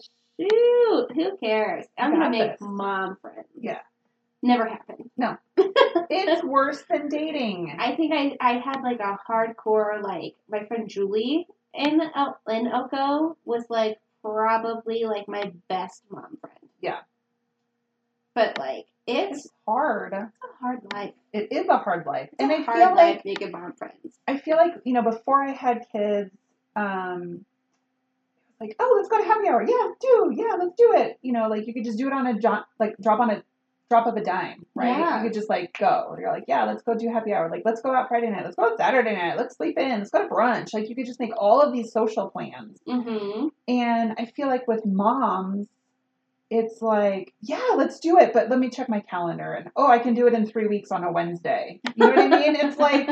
[0.50, 1.84] shoot, who cares?
[1.98, 2.60] I'm going to make this.
[2.60, 3.46] mom friends.
[3.58, 3.78] Yeah.
[4.42, 5.08] Never happened.
[5.16, 5.36] No.
[5.56, 7.76] it's worse than dating.
[7.78, 12.66] I think I, I had like a hardcore, like, my friend Julie in, El- in
[12.66, 16.58] Elko was like probably like my best mom friend.
[16.80, 16.98] Yeah.
[18.34, 20.12] But like, it's It's hard.
[20.12, 21.12] a hard life.
[21.32, 22.28] It is a hard life.
[22.32, 24.18] It's and a I hard feel life like making mom friends.
[24.26, 26.30] I feel like, you know, before I had kids,
[26.74, 27.44] um
[28.62, 29.62] like, oh, let's go to happy hour.
[29.62, 30.32] Yeah, do.
[30.34, 31.18] Yeah, let's do it.
[31.22, 33.42] You know, like you could just do it on a jo- like drop on a
[33.88, 34.98] drop of a dime, right?
[34.98, 35.18] Yeah.
[35.18, 36.16] You could just like go.
[36.18, 37.50] You're like, yeah, let's go do happy hour.
[37.50, 38.44] Like, let's go out Friday night.
[38.44, 39.36] Let's go out Saturday night.
[39.36, 39.98] Let's sleep in.
[39.98, 40.72] Let's go to brunch.
[40.72, 42.78] Like, you could just make all of these social plans.
[42.88, 43.48] Mm-hmm.
[43.68, 45.66] And I feel like with moms,
[46.48, 49.54] it's like, yeah, let's do it, but let me check my calendar.
[49.54, 51.80] And oh, I can do it in three weeks on a Wednesday.
[51.94, 52.56] You know what I mean?
[52.56, 53.08] It's like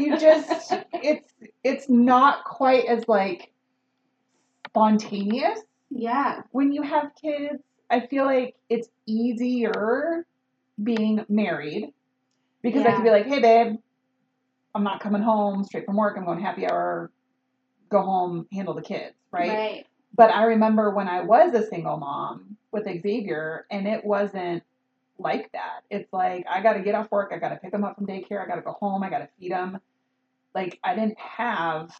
[0.00, 1.32] you just it's
[1.62, 3.51] it's not quite as like
[4.72, 5.60] spontaneous
[5.90, 6.42] yeah.
[6.50, 7.62] when you have kids.
[7.90, 10.26] I feel like it's easier
[10.82, 11.92] being married
[12.62, 12.94] because I Yeah.
[12.94, 13.76] can be like, hey babe,
[14.74, 16.16] I'm not coming home straight from work.
[16.16, 17.10] I'm going happy hour,
[17.90, 19.86] go home, handle the kids, Right.
[20.14, 24.62] but I remember when I was a single mom with Xavier, and it wasn't
[25.18, 25.82] like that.
[25.90, 28.06] It's like I got to get off work, I got to pick them up from
[28.06, 29.78] daycare, I got to go home, I got to feed them.
[30.54, 31.94] Like I didn't have.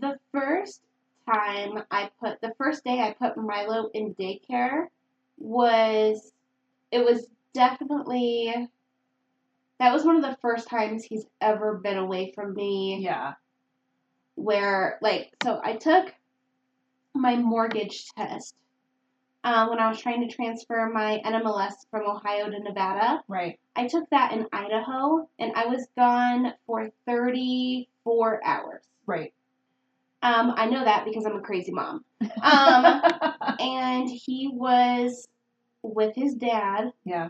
[0.00, 0.80] The first
[1.26, 4.88] time I put the first day I put Milo in daycare
[5.38, 6.32] was
[6.90, 8.68] it was definitely
[9.80, 13.34] that was one of the first times he's ever been away from me Yeah.
[14.34, 16.12] where like so I took
[17.14, 18.54] my mortgage test
[19.44, 23.22] um, when I was trying to transfer my NMLS from Ohio to Nevada.
[23.28, 23.60] Right.
[23.76, 28.82] I took that in Idaho and I was gone for 34 hours.
[29.06, 29.34] Right.
[30.24, 32.04] Um, I know that because I'm a crazy mom.
[32.42, 33.02] Um,
[33.60, 35.28] and he was
[35.82, 37.28] with his dad yeah.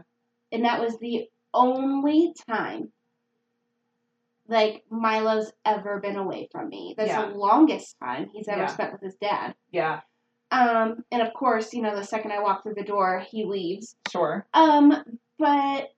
[0.53, 2.91] and that was the only time
[4.49, 6.95] like Milo's ever been away from me.
[6.97, 7.27] That's Yeah.
[7.27, 8.67] the longest time he's ever Yeah.
[8.67, 9.55] spent with his dad.
[9.73, 10.01] Yeah.
[10.51, 13.97] Um, and of course, you know, the second I walk through the door, he leaves.
[14.11, 14.47] Sure.
[14.55, 15.93] Um, but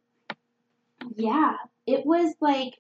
[1.17, 2.75] yeah, it was like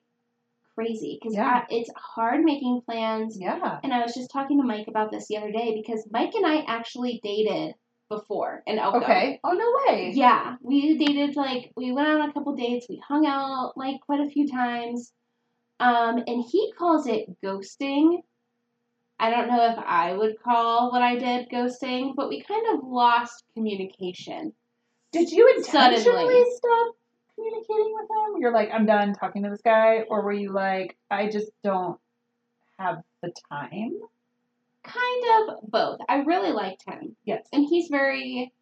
[0.76, 1.64] crazy because Yeah.
[1.70, 3.36] it's hard making plans.
[3.40, 3.80] Yeah.
[3.82, 6.46] And I was just talking to Mike about this the other day because Mike and
[6.46, 7.74] I actually dated
[8.08, 8.98] before in Elko.
[9.00, 9.40] Okay.
[9.42, 10.12] Oh no way.
[10.14, 12.86] Yeah, we dated like we went on a couple dates.
[12.88, 15.12] We hung out like quite a few times.
[15.80, 18.22] Um, and he calls it ghosting.
[19.18, 22.80] I don't know if I would call what I did ghosting, but we kind of
[22.86, 24.52] lost communication.
[25.12, 26.44] Did you intentionally Suddenly.
[26.56, 26.94] stop
[27.36, 28.40] communicating with him?
[28.40, 31.98] You're like, I'm done talking to this guy, or were you like, I just don't
[32.78, 33.92] have the time?
[34.82, 36.00] Kind of both.
[36.08, 37.46] I really liked him, Yes.
[37.52, 38.52] and he's very.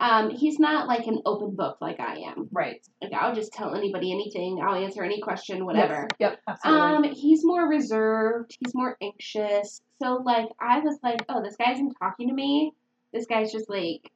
[0.00, 2.48] Um, he's not like an open book like I am.
[2.50, 2.84] Right.
[3.00, 4.60] Like I'll just tell anybody anything.
[4.60, 6.08] I'll answer any question, whatever.
[6.18, 6.32] Yes.
[6.32, 6.40] Yep.
[6.48, 7.08] Absolutely.
[7.08, 8.56] Um, he's more reserved.
[8.58, 9.80] He's more anxious.
[10.02, 12.72] So like, I was like, oh, this guy isn't talking to me.
[13.12, 14.10] This guy's just like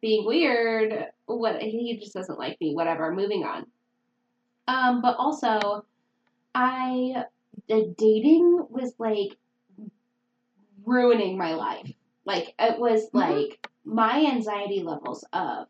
[0.00, 1.06] being weird.
[1.26, 2.74] What he just doesn't like me.
[2.74, 3.12] Whatever.
[3.12, 3.66] Moving on.
[4.68, 5.84] Um, but also,
[6.54, 7.24] I
[7.68, 9.36] the dating was like
[10.84, 11.90] ruining my life.
[12.24, 13.20] Like it was Mhm.
[13.20, 15.66] like my anxiety levels of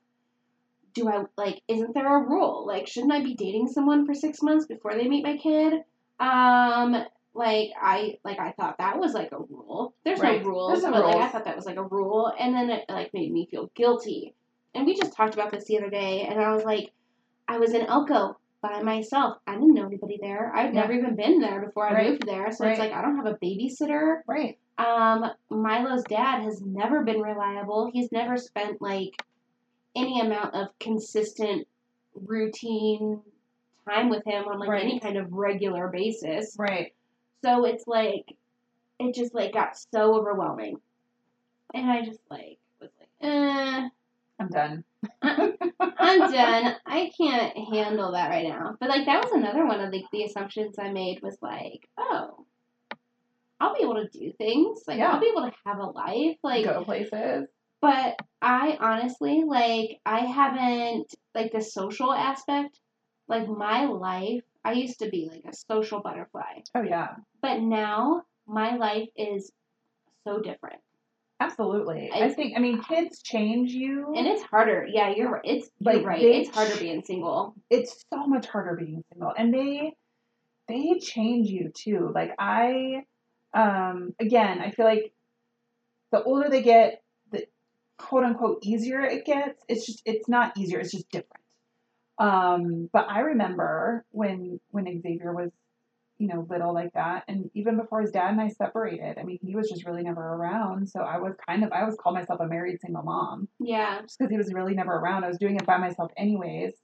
[0.94, 2.66] do I like isn't there a rule?
[2.66, 5.84] Like shouldn't I be dating someone for 6 months before they meet my kid?
[6.20, 9.94] Um like I like I thought that was like a rule.
[10.04, 10.42] There's Right.
[10.42, 12.70] no rules, There's no but like I thought that was like a rule and then
[12.70, 14.34] it like made me feel guilty.
[14.74, 16.90] And we just talked about this the other day and I was like
[17.48, 19.38] I was in Elko by myself.
[19.46, 20.52] I didn't know anybody there.
[20.54, 20.82] I'd Yeah.
[20.82, 22.10] never even been there before I Right.
[22.10, 22.52] moved there.
[22.52, 24.20] So it's like I don't have a babysitter.
[24.26, 24.58] right.
[24.78, 27.90] Um, Milo's dad has never been reliable.
[27.92, 29.10] He's never spent like
[29.94, 31.66] any amount of consistent
[32.14, 33.20] routine
[33.88, 34.82] time with him on like Right.
[34.84, 36.56] any kind of regular basis.
[36.58, 36.92] Right.
[37.44, 38.34] So it's like
[38.98, 40.76] it just like got so overwhelming.
[41.74, 43.88] And I just like was like, eh,
[44.38, 44.84] I'm done.
[45.22, 46.76] I'm done.
[46.86, 48.76] I can't handle that right now.
[48.78, 52.44] But like that was another one of the, the assumptions I made was like, oh,
[53.60, 54.82] I'll be able to do things.
[54.86, 55.12] Like Yeah.
[55.12, 56.36] I'll be able to have a life.
[56.42, 57.48] Like Go places.
[57.80, 62.78] but I honestly like I haven't like the social aspect,
[63.28, 66.60] like my life, I used to be like a social butterfly.
[66.74, 67.16] Oh yeah.
[67.40, 69.50] But now my life is
[70.26, 70.80] so different.
[71.40, 72.10] Absolutely.
[72.14, 72.54] I, I- think.
[72.56, 74.14] I mean, kids change you.
[74.16, 74.86] And it's harder.
[74.88, 75.42] Yeah, you're right.
[75.44, 76.20] It's Like, you're right.
[76.20, 77.54] they It's harder being single.
[77.70, 79.94] it's so much harder being single and they
[80.68, 83.02] they change you too like i
[83.52, 85.12] um again i feel like
[86.12, 87.02] the older they get
[87.32, 87.46] the
[87.98, 91.42] quote unquote easier it gets it's just it's not easier it's just different
[92.18, 95.50] um but i remember when when xavier was
[96.18, 99.38] you know little like that and even before his dad and i separated i mean
[99.42, 102.38] he was just really never around so i was kind of i always call myself
[102.40, 104.02] a married single mom Yeah.
[104.02, 105.24] just because he was really never around.
[105.24, 106.74] I was doing it by myself anyways.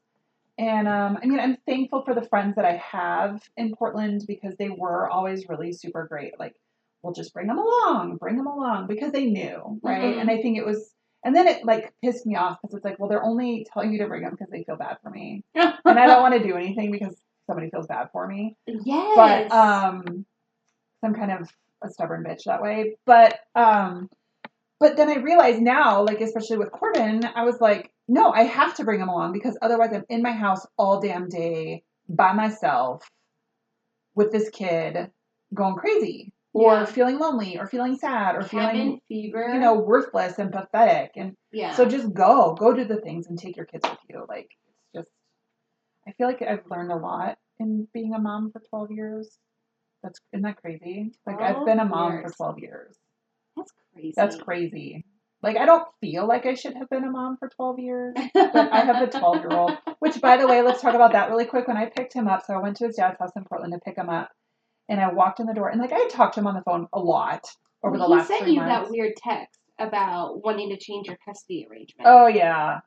[0.58, 4.56] And um, I mean, I'm thankful for the friends that I have in Portland because
[4.56, 6.36] they were always really super great.
[6.36, 6.56] Like,
[7.02, 10.16] we'll just bring them along, bring them along because they knew, right?
[10.16, 10.20] Mhm.
[10.20, 10.92] And I think it was,
[11.24, 13.98] and then it like pissed me off because it's like, well, they're only telling you
[13.98, 16.56] to bring them because they feel bad for me, and I don't want to do
[16.56, 17.16] anything because
[17.46, 19.48] somebody feels bad for me Yes.
[19.50, 20.26] but um
[21.02, 21.48] I'm kind of
[21.82, 22.96] a stubborn bitch that way.
[23.06, 24.10] But um
[24.80, 28.74] but then I realized now, like especially with Corbin, I was like, no, I have
[28.76, 33.08] to bring him along because otherwise I'm in my house all damn day by myself
[34.14, 35.10] with this kid
[35.54, 36.84] going crazy or Yeah.
[36.86, 39.50] feeling lonely or feeling sad or feeling fever.
[39.54, 41.72] you know worthless and pathetic and Yeah.
[41.74, 44.88] so just go go do the things and take your kids with you like it's
[44.94, 45.08] just
[46.06, 49.38] i feel like i've learned a lot in being a mom for 12 years
[50.02, 52.30] that's isn't that crazy like i've been a mom years.
[52.32, 52.96] for 12 years
[53.56, 54.14] that's crazy.
[54.16, 55.04] that's crazy
[55.42, 58.72] like i don't feel like i should have been a mom for 12 years but
[58.72, 61.44] i have a 12 year old which by the way let's talk about that really
[61.46, 63.72] quick when i picked him up so i went to his dad's house in portland
[63.72, 64.30] to pick him up
[64.88, 66.62] and i walked in the door and like i had talked to him on the
[66.62, 67.44] phone a lot
[67.82, 68.30] over the last.
[68.30, 72.08] he sent you months that weird text about wanting to change your custody arrangement.
[72.08, 72.80] Oh yeah.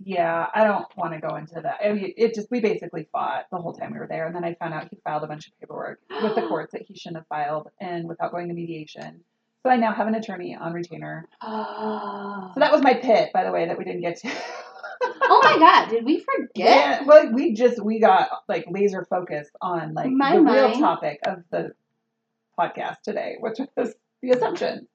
[0.00, 1.78] Yeah, I don't want to go into that.
[1.84, 4.44] I mean, it just we basically fought the whole time we were there, and then
[4.44, 7.16] I found out he filed a bunch of paperwork with the courts that he shouldn't
[7.16, 9.24] have filed, and without going to mediation.
[9.64, 11.28] So I now have an attorney on retainer.
[11.42, 12.52] Oh.
[12.54, 14.28] So that was my pit, by the way, that we didn't get to.
[15.02, 16.50] oh my god, did we forget?
[16.56, 21.20] Yeah, well, we just we got like laser focused on like My the real topic
[21.26, 21.72] of the
[22.58, 24.88] podcast today, which was the assumption.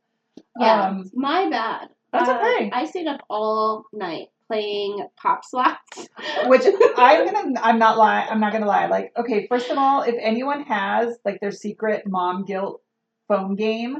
[0.59, 1.89] Yeah, Um, my bad.
[2.11, 2.71] That's Uh, okay.
[2.71, 6.07] I stayed up all night playing pop slots.
[6.45, 6.61] which
[6.97, 8.87] I'm gonna I'm not lie I'm not gonna lie.
[8.87, 12.81] Like, okay, first of all, if anyone has like their secret mom guilt
[13.27, 13.97] phone game,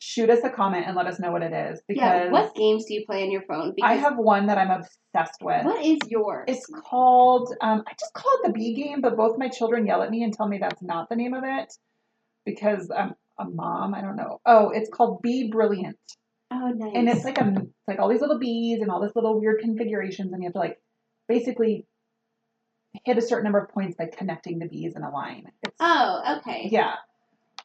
[0.00, 2.84] shoot us a comment and let us know what it is because yeah, what games
[2.86, 3.74] do you play on your phone?
[3.82, 5.64] I have one that I'm obsessed with.
[5.64, 6.44] What is yours?
[6.48, 10.02] It's called um, I just call it the B game, but both my children yell
[10.02, 11.72] at me and tell me that's not the name of it
[12.44, 13.94] because I'm a mom.
[13.94, 14.40] I don't know.
[14.46, 15.98] Oh, it's called Bee Brilliant.
[16.52, 16.92] oh, nice.
[16.94, 19.60] and it's like a it's like all these little bees and all this little weird
[19.60, 20.78] configurations and you have to like
[21.28, 21.86] basically
[23.04, 26.38] hit a certain number of points by connecting the bees in a line it's, oh,
[26.38, 26.68] okay.
[26.72, 26.94] yeah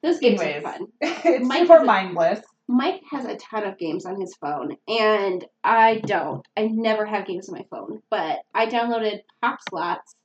[0.04, 0.58] Those games anyways.
[0.66, 0.88] are fun.
[1.02, 6.00] it's Mike super mindless Mike has a ton of games on his phone, and I
[6.06, 6.46] don't.
[6.56, 10.16] I never have games on my phone, but I downloaded Pop Slots,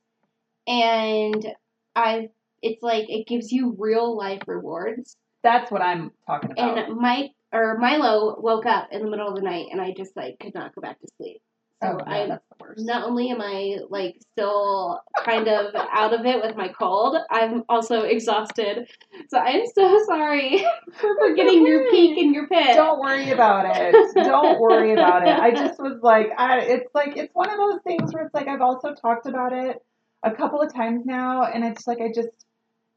[0.66, 1.46] and
[1.94, 2.28] I.
[2.60, 5.16] It's like it gives you real life rewards.
[5.44, 9.36] that's what i'm talking about And Mike or Milo woke up in the middle of
[9.36, 11.40] the night, and I just like could not go back to sleep.
[11.82, 12.86] So oh yeah, I that's the worst.
[12.86, 17.62] not only am I like still kind of out of it with my cold, I'm
[17.68, 18.88] also exhausted.
[19.28, 22.74] So I'm so sorry for forgetting your peak and your pit.
[22.74, 23.94] don't worry about it.
[24.14, 25.38] Don't worry about it.
[25.38, 28.48] I just was like I, it's like it's one of those things where it's like
[28.48, 29.76] i've also talked about it
[30.22, 32.28] a couple of times now and it's like i just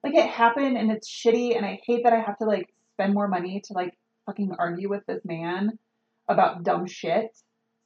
[0.04, 3.14] like it happened and it's shitty and i hate that i have to like spend
[3.14, 5.78] more money to like fucking argue with this man
[6.28, 7.30] about dumb shit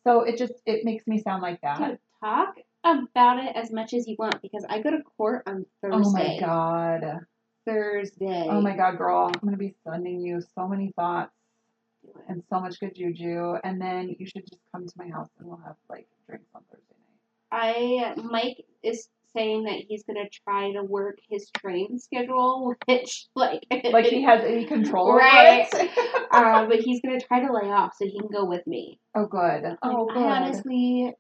[0.06, 3.94] so it just it makes me sound like that Dude, talk about it as much
[3.94, 5.98] as you want because I go to court on Thursday.
[5.98, 7.20] oh my god
[7.66, 8.48] Thursday.
[8.50, 11.32] oh my god girl i'm gonna be sending you so many thoughts
[12.30, 15.48] and so much good juju and then you should just come to my house and
[15.48, 20.72] we'll have like drinks on thursday night I Mike is saying that he's gonna try
[20.74, 25.68] to work his train schedule, which like like he has any control Right.
[25.74, 26.28] over it.
[26.32, 29.00] uh, but he's gonna try to lay off so he can go with me.
[29.16, 29.64] oh, good.
[29.64, 30.18] Like, Oh, good.
[30.18, 31.14] I honestly,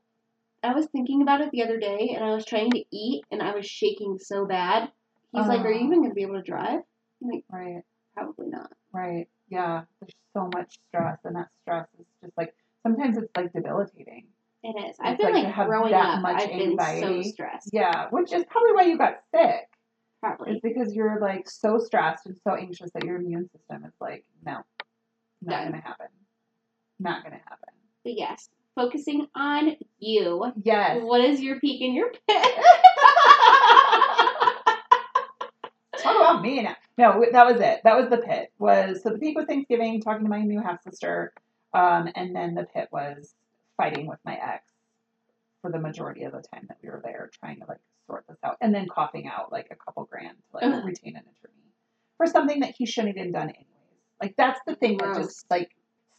[0.63, 3.41] I was thinking about it the other day, and I was trying to eat, and
[3.41, 4.91] I was shaking so bad.
[5.31, 5.85] He's like, "Are you Oh.
[5.87, 6.81] even gonna be able to drive?"
[7.21, 7.83] I'm like, right,
[8.15, 9.27] "Probably not." right.
[9.49, 14.27] Yeah, there's so much stress, and that stress is just like sometimes it's like debilitating.
[14.67, 14.95] It is.
[14.99, 16.21] I've It's been like like, growing up.
[16.23, 17.69] much I've been so stressed.
[17.71, 19.69] Yeah, which is probably why you got sick.
[20.21, 20.53] Probably.
[20.53, 24.25] It's because you're like so stressed and so anxious that your immune system is like,
[24.43, 24.65] no, not
[25.45, 25.65] Done.
[25.71, 26.07] gonna happen.
[26.99, 27.69] Not gonna happen.
[28.03, 30.51] But yes, focusing on you.
[30.63, 30.99] Yes.
[31.03, 32.55] What is your peak and your pit?
[35.99, 36.75] Talk about me now.
[36.97, 37.81] No, that was it.
[37.83, 38.51] That was the pit.
[38.57, 41.33] Was so the peak was Thanksgiving, talking to my new half sister,
[41.75, 43.35] um, and then the pit was
[43.77, 44.63] fighting with my ex
[45.61, 48.37] for the majority of the time that we were there, trying to like sort this
[48.43, 50.85] out, and then coughing out like a couple grand to like Ugh.
[50.85, 51.71] retain an attorney
[52.17, 53.65] for something that he shouldn't have even done anyways.
[54.21, 55.25] Like that's the thing that Gross.
[55.25, 55.71] just like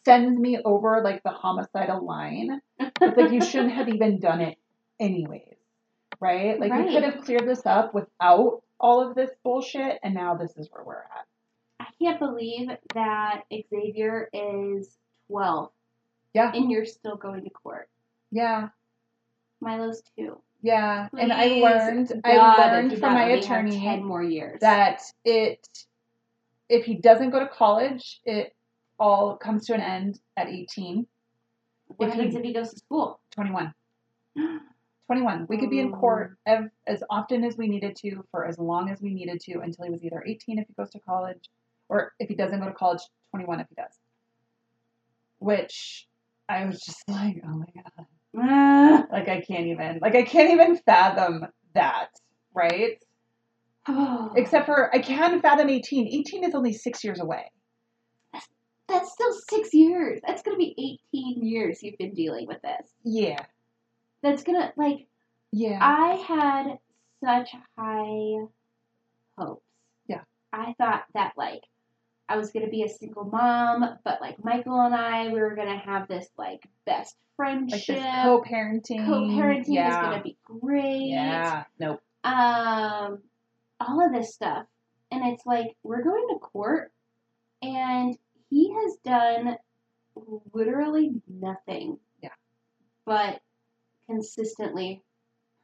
[0.04, 2.61] sends me over like the homicidal line.
[2.78, 4.57] It's like you shouldn't have even done it
[5.00, 5.57] anyways,
[6.20, 6.59] right?
[6.61, 6.86] Like Right.
[6.86, 10.68] we could have cleared this up without all of this bullshit, and now this is
[10.70, 11.26] where we're at.
[11.80, 14.96] I can't believe that Xavier is
[15.28, 15.70] 12.
[16.37, 16.53] Yeah.
[16.55, 17.89] And you're still going to court.
[18.30, 18.68] Yeah,
[19.62, 20.37] Milo's two.
[20.61, 21.09] yeah.
[21.18, 24.61] and I learned, God, I learned from my let me have attorney 10 more years.
[24.61, 25.66] that it,
[26.68, 28.55] if he doesn't go to college, it
[29.01, 31.07] all comes to an end at 18,
[31.87, 33.18] what if happens he- if he goes to school?
[33.30, 33.72] 21.
[35.07, 35.47] 21.
[35.49, 36.53] We could be in court mm.
[36.53, 39.87] ev- as often as we needed to for as long as we needed to until
[39.87, 41.49] he was either 18 if he goes to college
[41.89, 43.93] or if he doesn't go to college, 21 if he does.
[45.39, 46.09] Which
[46.49, 48.07] I was just like, oh my God.
[49.11, 52.09] Like I can't even, like I can't even fathom that,
[52.55, 53.03] right?
[54.36, 56.07] Except for I can fathom 18.
[56.09, 57.51] 18 is only six years away.
[58.88, 60.20] That's still six years.
[60.26, 62.88] That's going to be 18 years you've been dealing with this.
[63.05, 63.40] Yeah.
[64.22, 65.07] That's going to, like,
[65.53, 65.78] Yeah.
[65.80, 66.78] I had
[67.24, 68.44] such high
[69.38, 69.64] hopes.
[70.09, 70.20] Yeah.
[70.53, 71.62] I thought that like
[72.29, 75.79] I was gonna be a single mom, but like Michael and I, we were gonna
[75.79, 77.97] have this like best like friendship.
[77.97, 79.07] this co-parenting.
[79.07, 79.89] Co-parenting yeah.
[79.89, 81.09] is gonna be great.
[81.09, 81.64] Yeah.
[81.79, 82.01] Nope.
[82.24, 83.18] Um,
[83.79, 84.66] all of this stuff,
[85.11, 86.93] and it's like we're going to court,
[87.62, 88.16] and
[88.51, 89.57] he has done
[90.53, 91.99] literally nothing.
[92.22, 92.31] Yeah.
[93.05, 93.41] But
[94.09, 95.03] consistently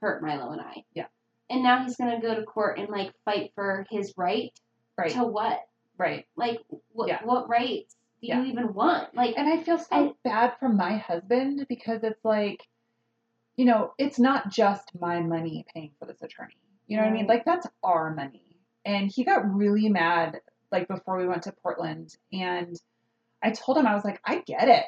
[0.00, 0.84] hurt Milo and I.
[0.94, 1.06] Yeah.
[1.50, 4.52] And now he's gonna go to court and like fight for his right
[4.98, 5.12] Right.
[5.12, 5.60] to what?
[6.02, 6.26] Right.
[6.36, 6.60] Like
[6.92, 7.08] what?
[7.08, 7.20] Yeah.
[7.24, 8.42] What rights do Yeah.
[8.42, 9.14] you even want?
[9.14, 12.60] Like And I feel so I- bad for my husband because it's like,
[13.56, 16.54] you know, it's not just my money paying for this attorney.
[16.86, 17.26] You know what I mean?
[17.26, 17.28] Mm.
[17.28, 18.44] Like that's our money.
[18.84, 20.40] And he got really mad
[20.72, 22.76] like before we went to Portland and
[23.42, 24.84] I told him I was like, I get it.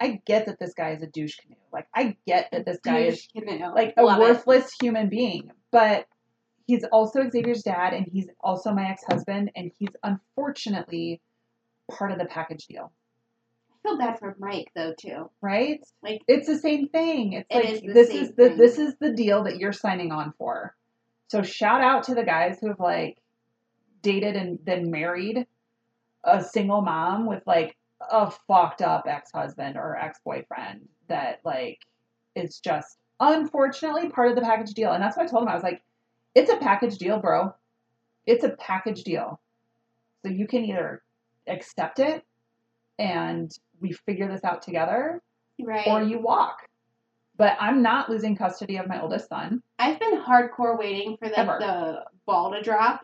[0.00, 1.56] I get that this guy is a douche canoe.
[1.72, 3.72] Like I get that this guy is canoe.
[3.74, 4.22] like a Love it.
[4.22, 5.50] worthless human being.
[5.70, 6.06] But
[6.66, 11.20] he's also Xavier's dad and he's also my ex husband and he's unfortunately
[11.90, 12.92] part of the package deal.
[13.70, 15.30] I feel bad for Mike though too.
[15.40, 15.80] Right?
[16.02, 17.32] Like- it's the same thing.
[17.34, 18.58] It's It like is this is the thing.
[18.58, 20.74] this is the deal that you're signing on for.
[21.28, 23.18] So shout out to the guys who have like
[24.02, 25.46] dated and then married
[26.24, 27.76] a single mom with like
[28.10, 31.78] a fucked up ex-husband or ex-boyfriend that like
[32.34, 34.92] is just unfortunately part of the package deal.
[34.92, 35.48] And that's what I told him.
[35.48, 35.80] I was like,
[36.36, 37.52] it's a package deal, bro.
[38.26, 39.40] It's a package deal.
[40.24, 41.02] So you can either
[41.48, 42.24] accept it
[42.98, 45.22] and we figure this out together
[45.58, 45.86] Right.
[45.86, 46.58] or you walk.
[47.38, 49.62] But I'm not losing custody of my oldest son.
[49.78, 51.56] I've been hardcore waiting for the, Ever.
[51.58, 53.02] the ball to drop.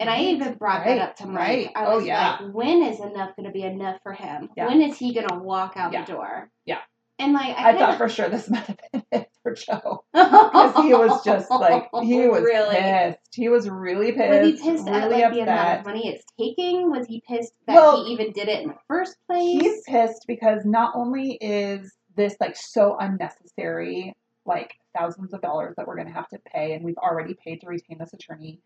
[0.00, 1.38] And I even brought right, that up to Mike.
[1.38, 1.70] right.
[1.76, 2.38] I Oh, was yeah.
[2.40, 4.50] like, when is enough going to be enough for him?
[4.56, 4.66] Yeah.
[4.66, 6.04] When is he going to walk out Yeah.
[6.04, 6.50] the door?
[6.66, 6.80] Yeah.
[7.18, 10.04] And like, I, I, thought for sure this might have been it for Joe.
[10.12, 12.76] Because he was just like, he was really.
[12.76, 13.18] pissed.
[13.32, 14.42] He was really pissed.
[14.42, 16.90] Was he pissed at really like the amount of money it's taking?
[16.90, 19.60] Was he pissed that Well, he even did it in the first place?
[19.60, 24.14] He's pissed because not only is this like so unnecessary,
[24.46, 27.60] like thousands of dollars that we're going to have to pay, and we've already paid
[27.60, 28.60] to retain this attorney,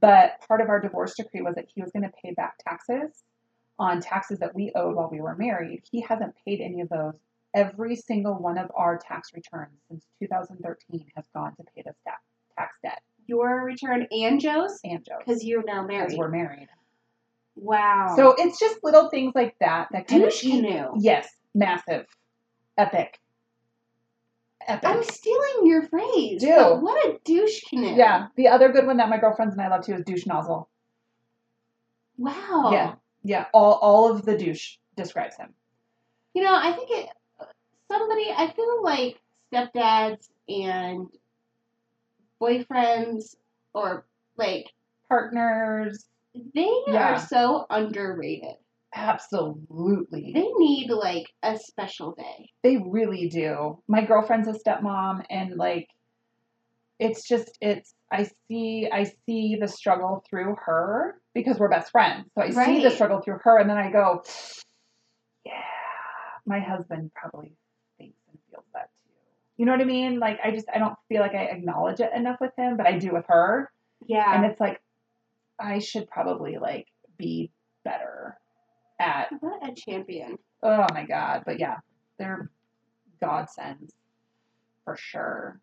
[0.00, 3.24] but part of our divorce decree was that he was going to pay back taxes
[3.78, 5.82] on taxes that we owed while we were married.
[5.90, 7.14] He hasn't paid any of those.
[7.54, 12.16] Every single one of our tax returns since 2013 has gone to pay this ta-
[12.58, 14.80] tax debt Your return and Joe's?
[14.84, 16.18] and Joe's Because you're now because married.
[16.18, 16.68] we're married.
[17.56, 18.14] Wow.
[18.16, 20.88] So it's just little things like that that kind douche of canoe.
[20.98, 22.06] Yes, massive,
[22.76, 23.20] epic,
[24.66, 24.88] epic.
[24.88, 26.40] I'm stealing your phrase.
[26.40, 26.50] Do.
[26.80, 27.94] What a douche canoe.
[27.94, 30.68] yeah, the other good one that my girlfriends and I love too is douche nozzle.
[32.16, 32.70] Wow.
[32.72, 33.46] Yeah, yeah.
[33.52, 35.54] All all of the douche describes him.
[36.34, 37.06] You know, I think it.
[37.90, 39.20] Somebody, I feel like
[39.52, 41.08] stepdads and
[42.40, 43.36] boyfriends,
[43.74, 44.06] or
[44.36, 44.66] like
[45.08, 46.06] Partners,
[46.54, 47.14] they Yeah.
[47.14, 48.56] are so underrated.
[48.96, 50.32] absolutely.
[50.32, 52.50] They need like a special day.
[52.62, 53.82] They really do.
[53.88, 55.88] My girlfriend's a stepmom, and like,
[56.98, 57.94] it's just it's.
[58.12, 62.30] I see I see the struggle through her because we're best friends.
[62.36, 64.22] So I see the struggle through her, and then I go,
[65.44, 65.52] yeah,
[66.46, 67.56] my husband probably
[67.98, 69.10] thinks and feels that too.
[69.56, 70.18] You know what I mean?
[70.18, 72.98] Like I just I don't feel like I acknowledge it enough with him, but I
[72.98, 73.70] do with her,
[74.06, 74.34] Yeah.
[74.34, 74.80] and it's like
[75.58, 76.88] I should probably like
[77.18, 77.50] be
[77.84, 78.36] better
[78.98, 80.38] at what a champion.
[80.62, 81.76] Oh my god, but yeah,
[82.18, 82.50] they're
[83.22, 83.92] godsends
[84.84, 85.60] for sure.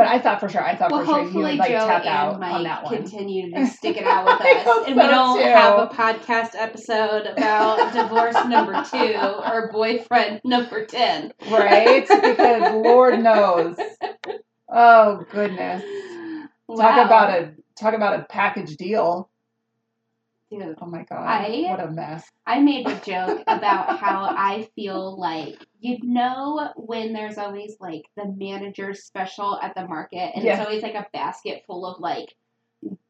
[0.00, 2.06] But I thought for sure, I thought Well, for sure you would like Joe tap
[2.06, 2.96] out on that one.
[2.96, 5.44] continue to stick it out with us, and we don't too.
[5.44, 11.32] have a podcast episode about divorce number two or boyfriend number ten.
[11.50, 12.08] Right?
[12.08, 13.76] Because Lord knows.
[14.72, 15.82] Oh goodness.
[16.76, 19.28] Talk about a talk about a package deal.
[20.50, 21.20] Dude, Oh my god.
[21.26, 22.28] I- what a mess.
[22.46, 28.02] I made a joke about how I feel like you know when there's always like
[28.16, 32.34] the manager's special at the market and it's always like a basket full of like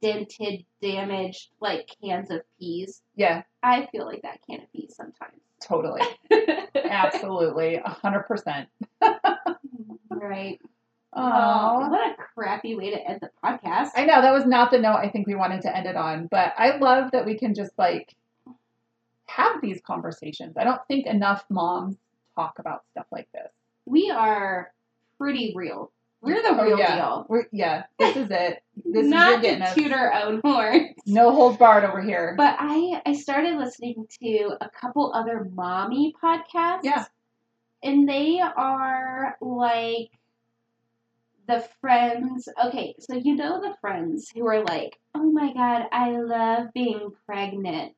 [0.03, 3.01] dented, damaged like cans of peas.
[3.17, 5.41] Yeah, I feel like that can of peas sometimes.
[5.63, 6.03] totally.
[6.75, 7.77] Absolutely.
[7.77, 8.69] A hundred percent.
[10.11, 10.61] right.
[11.13, 13.91] Oh Oh, what a crappy way to end the podcast.
[13.97, 16.27] I know that was not the note I think we wanted to end it on,
[16.29, 18.15] but I love that we can just like
[19.27, 20.57] have these conversations.
[20.57, 21.97] I don't think enough moms
[22.35, 23.51] talk about stuff like this.
[23.87, 24.73] we are
[25.19, 25.91] pretty real.
[26.23, 26.97] We're the Oh, real yeah.
[26.97, 27.27] deal.
[27.29, 28.63] We're, yeah, this is it.
[28.85, 30.95] This is Not getting to toot our own horn.
[31.07, 32.35] No holds barred over here.
[32.37, 36.81] But I I started listening to a couple other mommy podcasts.
[36.83, 37.05] Yeah.
[37.83, 40.11] And they are like
[41.51, 42.49] the friends.
[42.65, 47.11] Okay, so you know the friends who are like, "Oh my god, I love being
[47.27, 47.95] pregnant."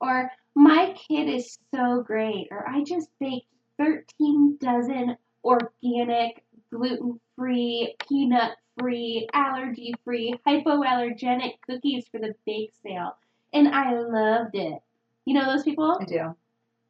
[0.00, 7.94] Or my kid is so great, or I just baked 13 dozen organic, gluten free,
[8.08, 13.16] peanut free, allergy free, hypoallergenic cookies for the bake sale.
[13.52, 14.80] And I loved it.
[15.26, 15.98] You know those people?
[16.00, 16.34] I do.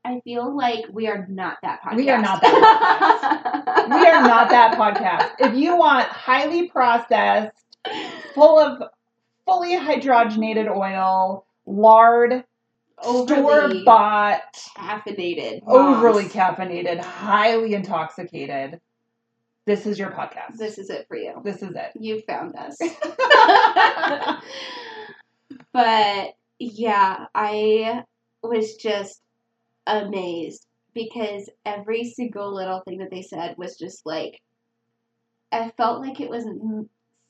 [0.07, 1.97] I feel like we are not that podcast.
[1.97, 5.49] We are not that we are not that podcast.
[5.49, 7.57] If you want highly processed,
[8.33, 8.85] full of
[9.45, 12.45] fully hydrogenated oil, lard,
[13.03, 14.43] store bought,
[14.77, 15.63] caffeinated.
[15.67, 18.81] overly moms, caffeinated, highly intoxicated,
[19.67, 20.57] this is your podcast.
[20.57, 21.41] This is it for you.
[21.43, 21.91] this is it.
[21.99, 22.79] You found us.
[25.73, 28.05] but yeah, I
[28.45, 29.21] was just
[29.87, 34.41] amazed because every single little thing that they said was just like,
[35.53, 36.45] I felt like it was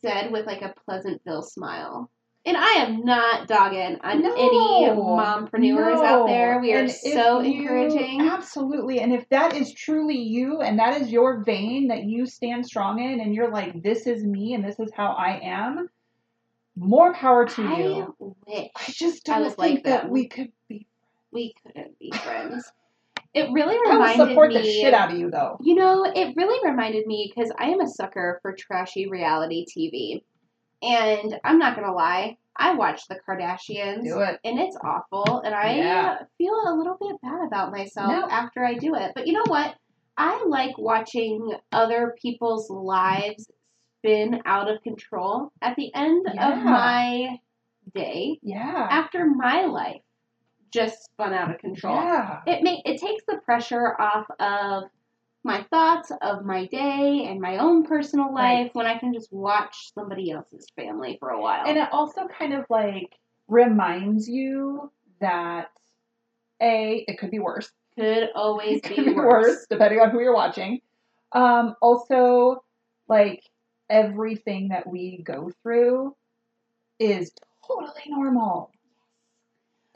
[0.00, 2.10] said with like a Pleasantville smile.
[2.44, 6.60] And I am not dogging on No, any mompreneurs out there.
[6.60, 8.20] We are And so you- encouraging.
[8.20, 9.00] Absolutely.
[9.00, 13.00] And if that is truly you and that is your vein that you stand strong
[13.00, 15.88] in and you're like, this is me and this is how I am,
[16.76, 18.14] more power to I you.
[18.46, 20.12] wish I just don't was think like that them.
[20.12, 20.86] we could be.
[21.36, 22.72] We couldn't be friends.
[23.34, 24.56] It really reminded I support me.
[24.58, 25.58] the shit out of you though.
[25.60, 30.22] You know, it really reminded me because I am a sucker for trashy reality TV.
[30.82, 34.04] And I'm not going to lie, I watch The Kardashians.
[34.04, 34.40] Do it.
[34.44, 35.40] And it's awful.
[35.40, 36.18] And I Yeah.
[36.38, 38.26] feel a little bit bad about myself No.
[38.30, 39.12] after I do it.
[39.14, 39.74] But you know what?
[40.16, 43.46] I like watching other people's lives
[43.98, 46.52] spin out of control at the end Yeah.
[46.58, 47.38] of my
[47.94, 48.88] day Yeah.
[48.90, 50.00] after my life
[50.76, 52.40] just spun out of control Yeah.
[52.46, 54.84] it make it takes the pressure off of
[55.44, 58.74] my thoughts of my day and my own personal life Right.
[58.74, 61.64] when I can just watch somebody else's family for a while.
[61.66, 63.12] And it also kind of like
[63.48, 65.68] reminds you that
[66.60, 67.70] A, it could be worse.
[67.96, 69.46] could always It could be be worse.
[69.46, 70.80] worse, depending on who you're watching.
[71.32, 72.64] Um, also,
[73.08, 73.42] like
[73.88, 76.16] everything that we go through
[76.98, 77.30] is
[77.66, 78.72] totally normal.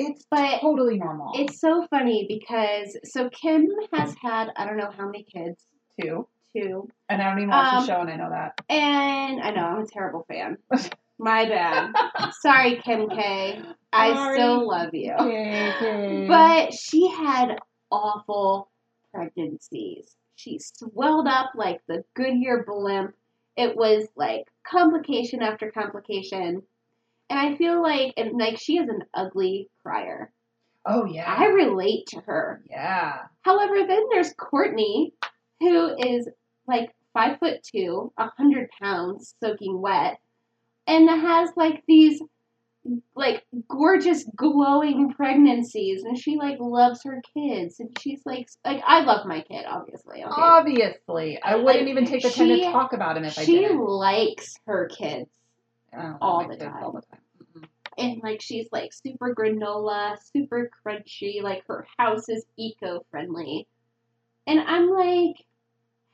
[0.03, 1.32] It's But totally normal.
[1.34, 5.66] It's so funny because so Kim has had I don't know how many kids,
[6.01, 6.26] too.
[6.57, 8.55] two, And I don't even watch Um, the show, and I know that.
[8.70, 10.57] and I know I'm a terrible fan.
[11.18, 11.92] My bad.
[12.40, 13.61] Sorry, Kim K.
[13.92, 14.36] I Sorry.
[14.38, 15.12] still love you.
[15.12, 16.24] Okay.
[16.26, 17.59] But she had
[17.90, 18.70] awful
[19.12, 20.16] pregnancies.
[20.36, 23.14] She swelled up like the Goodyear blimp.
[23.57, 26.62] It was like complication after complication.
[27.31, 30.33] And I feel like and like she is an ugly crier.
[30.85, 32.62] oh yeah, I relate to her.
[32.68, 35.12] yeah, However, then there's Kourtney,
[35.61, 36.28] who is
[36.66, 40.18] like five foot two, a hundred pounds, soaking wet,
[40.87, 42.20] and has like these
[43.14, 49.03] like gorgeous glowing pregnancies, and she like loves her kids, and she's like like I
[49.03, 50.24] love my kid, obviously.
[50.24, 51.41] Okay, obviously.
[51.43, 53.81] I wouldn't Like, even take the time to talk about him if I she didn't.
[53.85, 55.28] likes her kids,
[55.97, 56.83] I all the time.
[56.83, 57.19] All the time.
[58.01, 61.42] And like she's like super granola, super crunchy.
[61.42, 63.66] Like her house is eco friendly,
[64.46, 65.36] and I'm like,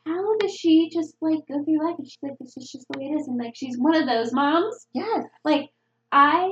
[0.05, 1.97] how does she just like go through life?
[1.99, 4.07] And she's like, this is just the way it is, and like she's one of
[4.07, 4.87] those moms.
[4.93, 5.25] Yes.
[5.45, 5.71] Like
[6.11, 6.51] I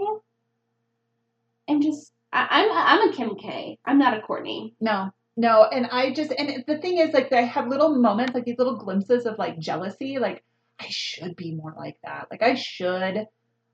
[1.69, 3.79] am just, I, I'm I'm a Kim K.
[3.85, 4.75] I'm not a Kourtney.
[4.81, 8.45] No, no, and I just and the thing is, like, I have little moments, like
[8.45, 10.19] these little glimpses of like jealousy.
[10.19, 10.45] Like,
[10.79, 12.29] I should be more like that.
[12.31, 13.27] Like, I should,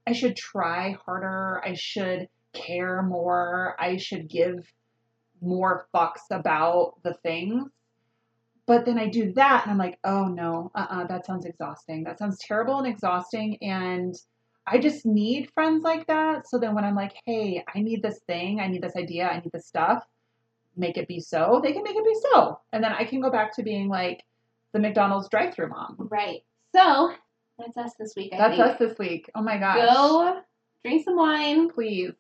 [0.07, 1.61] I should try harder.
[1.65, 3.77] I should care more.
[3.79, 4.73] I should give
[5.41, 7.71] more fucks about the things.
[8.67, 12.05] But then I do that, and I'm like, oh no, uh, uh that sounds exhausting.
[12.05, 14.15] That sounds terrible and exhausting, and
[14.67, 16.49] I just need friends like that.
[16.49, 19.41] So then when I'm like, hey, I need this thing, I need this idea, I
[19.41, 20.05] need this stuff
[20.77, 22.61] make it be so, they can make it be so.
[22.73, 24.25] And then I can go back to being like
[24.73, 25.97] the McDonald's drive through mom.
[26.11, 26.43] Right.
[26.75, 27.13] So
[27.65, 28.33] that's us this week.
[28.33, 28.69] I That's think.
[28.69, 29.31] us this week.
[29.35, 29.77] Oh my gosh.
[29.77, 30.41] Go
[30.85, 32.13] drink some wine, Please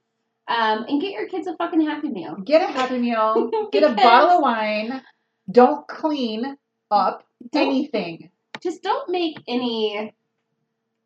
[0.48, 2.34] um, and get your kids a fucking happy meal.
[2.44, 5.02] get a Happy Meal, get a bottle of wine.
[5.50, 6.56] Don't clean
[6.90, 8.30] up Don't- anything.
[8.62, 10.12] Just don't make any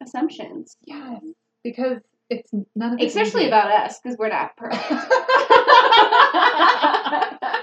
[0.02, 0.76] assumptions.
[0.84, 1.22] Yes.
[1.62, 4.82] Because it's none of Especially about us, because we're not perfect.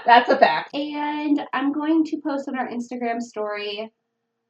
[0.06, 0.74] That's a fact.
[0.74, 3.92] and I'm going to post on our Instagram story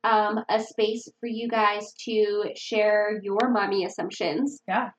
[0.05, 4.61] um, a space for you guys to share your mommy assumptions.
[4.69, 4.91] Yeah.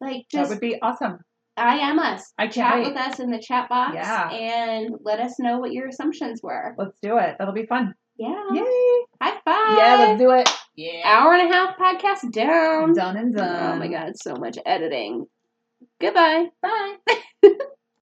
[0.00, 1.18] Like just That would be awesome.
[1.56, 2.32] I am us.
[2.38, 2.86] I Chat wait.
[2.88, 4.30] with us in the chat box Yeah.
[4.30, 6.74] and let us know what your assumptions were.
[6.78, 7.36] Let's do it.
[7.38, 7.94] That'll be fun.
[8.16, 8.44] Yeah.
[8.52, 9.00] Yay.
[9.20, 9.78] High five.
[9.78, 10.48] Yeah, let's do it.
[10.76, 11.02] Yeah.
[11.04, 12.92] Hour and a half podcast down.
[12.92, 13.74] Done and done.
[13.74, 15.26] Oh my god, so much editing.
[16.00, 16.46] Goodbye.
[16.62, 16.96] Bye.